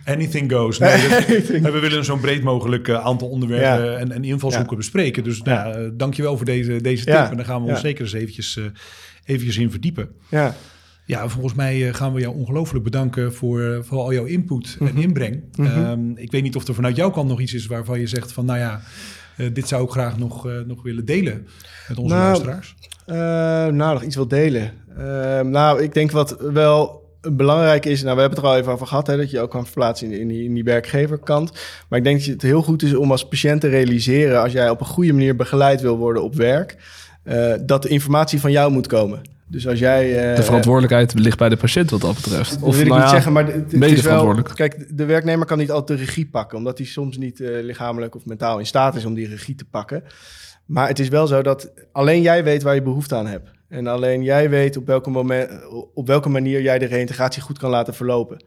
[0.04, 0.78] Anything goes.
[0.78, 0.90] Nee,
[1.28, 1.64] Anything.
[1.64, 3.96] We willen zo'n breed mogelijk uh, aantal onderwerpen ja.
[3.96, 4.76] en, en invalshoeken ja.
[4.76, 5.24] bespreken.
[5.24, 5.64] Dus ja.
[5.64, 7.14] nou, dankjewel voor deze, deze tip.
[7.14, 8.58] En daar gaan we ons zeker eens eventjes,
[9.24, 10.08] eventjes in verdiepen.
[10.28, 10.54] Ja.
[11.06, 14.96] Ja, volgens mij gaan we jou ongelooflijk bedanken voor, voor al jouw input mm -hmm.
[14.96, 15.44] en inbreng.
[15.56, 15.84] Mm -hmm.
[15.84, 18.32] um, ik weet niet of er vanuit jouw kant nog iets is waarvan je zegt
[18.32, 18.80] van, nou ja...
[19.36, 21.46] Uh, dit zou ik graag nog, uh, nog willen delen
[21.88, 22.74] met onze nou, luisteraars.
[23.06, 23.16] Uh,
[23.74, 24.72] nou, nog iets wil delen.
[25.50, 28.86] nou, ik denk wat wel belangrijk is, nou, we hebben het er al even over
[28.86, 31.52] gehad, hè, dat je ook kan verplaatsen in, in, die, in die werkgeverkant.
[31.88, 34.70] Maar ik denk dat het heel goed is om als patiënt te realiseren, als jij
[34.70, 36.76] op een goede manier begeleid wil worden op werk,
[37.60, 39.33] dat de informatie van jou moet komen.
[39.46, 40.30] Dus als jij...
[40.30, 42.50] Uh, de verantwoordelijkheid ligt bij de patiënt wat dat betreft.
[42.50, 44.42] Dat wil ik nou niet ja, zeggen, maar het, het is wel...
[44.42, 46.58] Kijk, de werknemer kan niet altijd de regie pakken...
[46.58, 49.64] omdat hij soms niet uh, lichamelijk of mentaal in staat is om die regie te
[49.64, 50.04] pakken.
[50.64, 53.50] Maar het is wel zo dat alleen jij weet waar je behoefte aan hebt.
[53.68, 55.50] En alleen jij weet op welke, moment,
[55.94, 58.44] op welke manier jij de reïntegratie goed kan laten verlopen.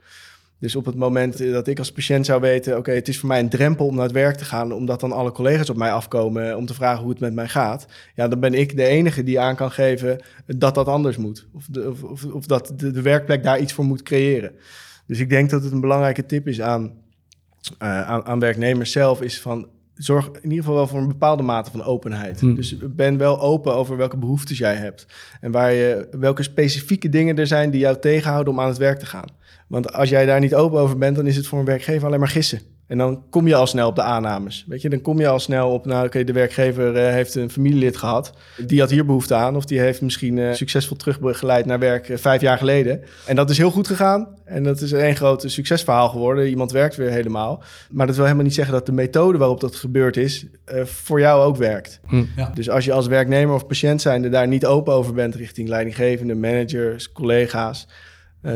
[0.60, 2.72] Dus op het moment dat ik als patiënt zou weten...
[2.72, 4.72] oké, okay, het is voor mij een drempel om naar het werk te gaan...
[4.72, 7.88] omdat dan alle collega's op mij afkomen om te vragen hoe het met mij gaat...
[8.16, 11.47] ja, dan ben ik de enige die aan kan geven dat dat anders moet.
[11.53, 14.51] Of, de, of, of, of dat de, de, werkplek daar iets voor moet creëren.
[15.05, 16.84] Dus ik denk dat het een belangrijke tip is aan,
[17.84, 19.22] uh, aan, aan werknemers zelf...
[19.22, 22.39] is van zorg in ieder geval wel voor een bepaalde mate van openheid.
[22.39, 22.55] Hm.
[22.55, 25.05] Dus ben wel open over welke behoeftes jij hebt.
[25.41, 28.99] En waar je, welke specifieke dingen er zijn die jou tegenhouden om aan het werk
[28.99, 29.30] te gaan.
[29.68, 32.20] Want als jij daar niet open over bent, dan is het voor een werkgever alleen
[32.20, 32.61] maar gissen.
[32.88, 34.65] En dan kom je al snel op de aannames.
[34.68, 37.36] Weet je, dan kom je al snel op, nou oké, okay, de werkgever uh, heeft
[37.36, 38.34] een familielid gehad.
[38.65, 39.55] Die had hier behoefte aan.
[39.55, 43.01] Of die heeft misschien uh, succesvol teruggeleid naar werk uh, vijf jaar geleden.
[43.26, 44.28] En dat is heel goed gegaan.
[44.45, 46.49] En dat is een groot succesverhaal geworden.
[46.49, 47.63] Iemand werkt weer helemaal.
[47.91, 50.45] Maar dat wil helemaal niet zeggen dat de methode waarop dat gebeurd is,
[50.84, 51.99] voor jou ook werkt.
[52.07, 52.24] Hm.
[52.36, 52.51] Ja.
[52.53, 56.36] Dus als je als werknemer of patiënt zijnde daar niet open over bent richting leidinggevende,
[56.36, 57.88] managers, collega's.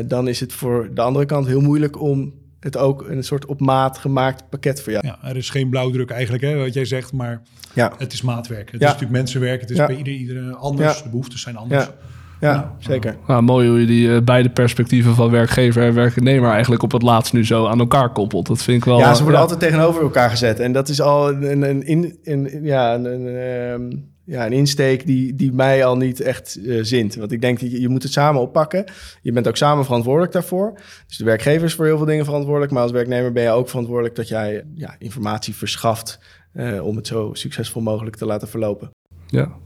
[0.04, 3.60] Dan is het voor de andere kant heel moeilijk om het ook een soort op
[3.60, 5.06] maat gemaakt pakket voor jou.
[5.06, 7.42] Ja, er is geen blauwdruk eigenlijk, hè, wat jij zegt, maar
[7.74, 7.92] ja.
[7.98, 8.70] het is maatwerk.
[8.70, 8.86] Het ja.
[8.86, 9.86] is natuurlijk mensenwerk, het is Ja.
[9.86, 11.02] bij ieder, iedereen anders, Ja.
[11.02, 11.84] de behoeftes zijn anders.
[11.84, 11.94] Ja,
[12.40, 12.74] ja, Ja.
[12.78, 13.16] zeker.
[13.26, 17.02] Nou, mooi hoe je die eh, beide perspectieven van werkgever en werknemer eigenlijk op het
[17.02, 18.46] laatst nu zo aan elkaar koppelt.
[18.46, 18.98] Dat vind ik wel.
[18.98, 20.60] Ja, ze worden eh, altijd tegenover elkaar gezet.
[20.60, 23.96] En dat is al een, een, in, een, ja, een, een, ehm,
[24.32, 27.14] ja, een insteek die, die mij al niet echt eh, zint.
[27.14, 28.84] Want ik denk, dat je, je moet het samen oppakken.
[29.22, 30.80] Je bent ook samen verantwoordelijk daarvoor.
[31.06, 32.72] Dus de werkgever is voor heel veel dingen verantwoordelijk.
[32.72, 36.18] Maar als werknemer ben je ook verantwoordelijk dat jij ja, informatie verschaft...
[36.52, 38.90] eh, om het zo succesvol mogelijk te laten verlopen.
[39.26, 39.56] Ja.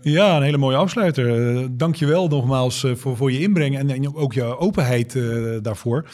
[0.00, 1.56] Ja, een hele mooie afsluiter.
[1.56, 5.16] Eh, Dank je wel nogmaals eh, voor, voor je inbreng en, en ook je openheid
[5.16, 5.22] eh,
[5.62, 6.08] daarvoor.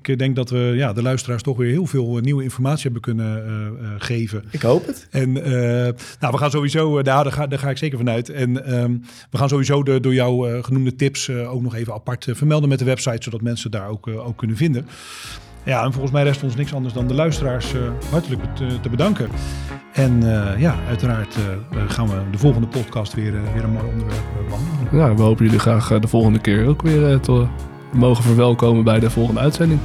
[0.00, 3.78] Ik denk dat we ja, de luisteraars toch weer heel veel nieuwe informatie hebben kunnen
[3.98, 4.44] geven.
[4.50, 5.06] Ik hoop het.
[5.10, 8.28] En nou, we gaan sowieso, daar, daar, ga, daar ga ik zeker vanuit.
[8.28, 8.96] En ehm,
[9.30, 12.84] we gaan sowieso de door jou genoemde tips ook nog even apart vermelden met de
[12.84, 14.86] website, zodat mensen daar ook, ook kunnen vinden.
[15.64, 17.80] Ja, en volgens mij rest ons niks anders dan de luisteraars uh,
[18.10, 19.28] hartelijk te, te, bedanken.
[19.92, 24.24] En uh, ja, uiteraard uh, gaan we de volgende podcast weer, weer een mooi onderwerp
[24.48, 25.08] behandelen.
[25.08, 27.46] Ja, we hopen jullie graag de volgende keer ook weer te
[27.94, 29.80] mogen verwelkomen bij de volgende uitzending.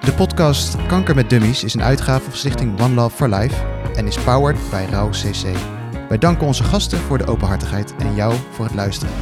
[0.00, 4.06] De podcast Kanker met Dummies is een uitgave van Stichting One Love for Life en
[4.06, 5.56] is powered bij Rauw CC.
[6.08, 9.14] Wij danken onze gasten voor de openhartigheid en jou voor het luisteren.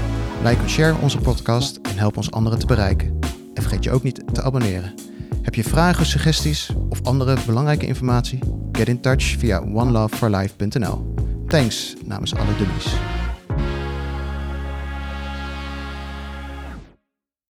[0.45, 3.18] Like en share onze podcast en help ons anderen te bereiken.
[3.55, 4.95] En vergeet je ook niet te abonneren.
[5.43, 8.39] Heb je vragen, suggesties of andere belangrijke informatie?
[8.72, 11.14] Get in touch via oneloveforlife.nl.
[11.47, 13.18] Thanks namens alle dummies.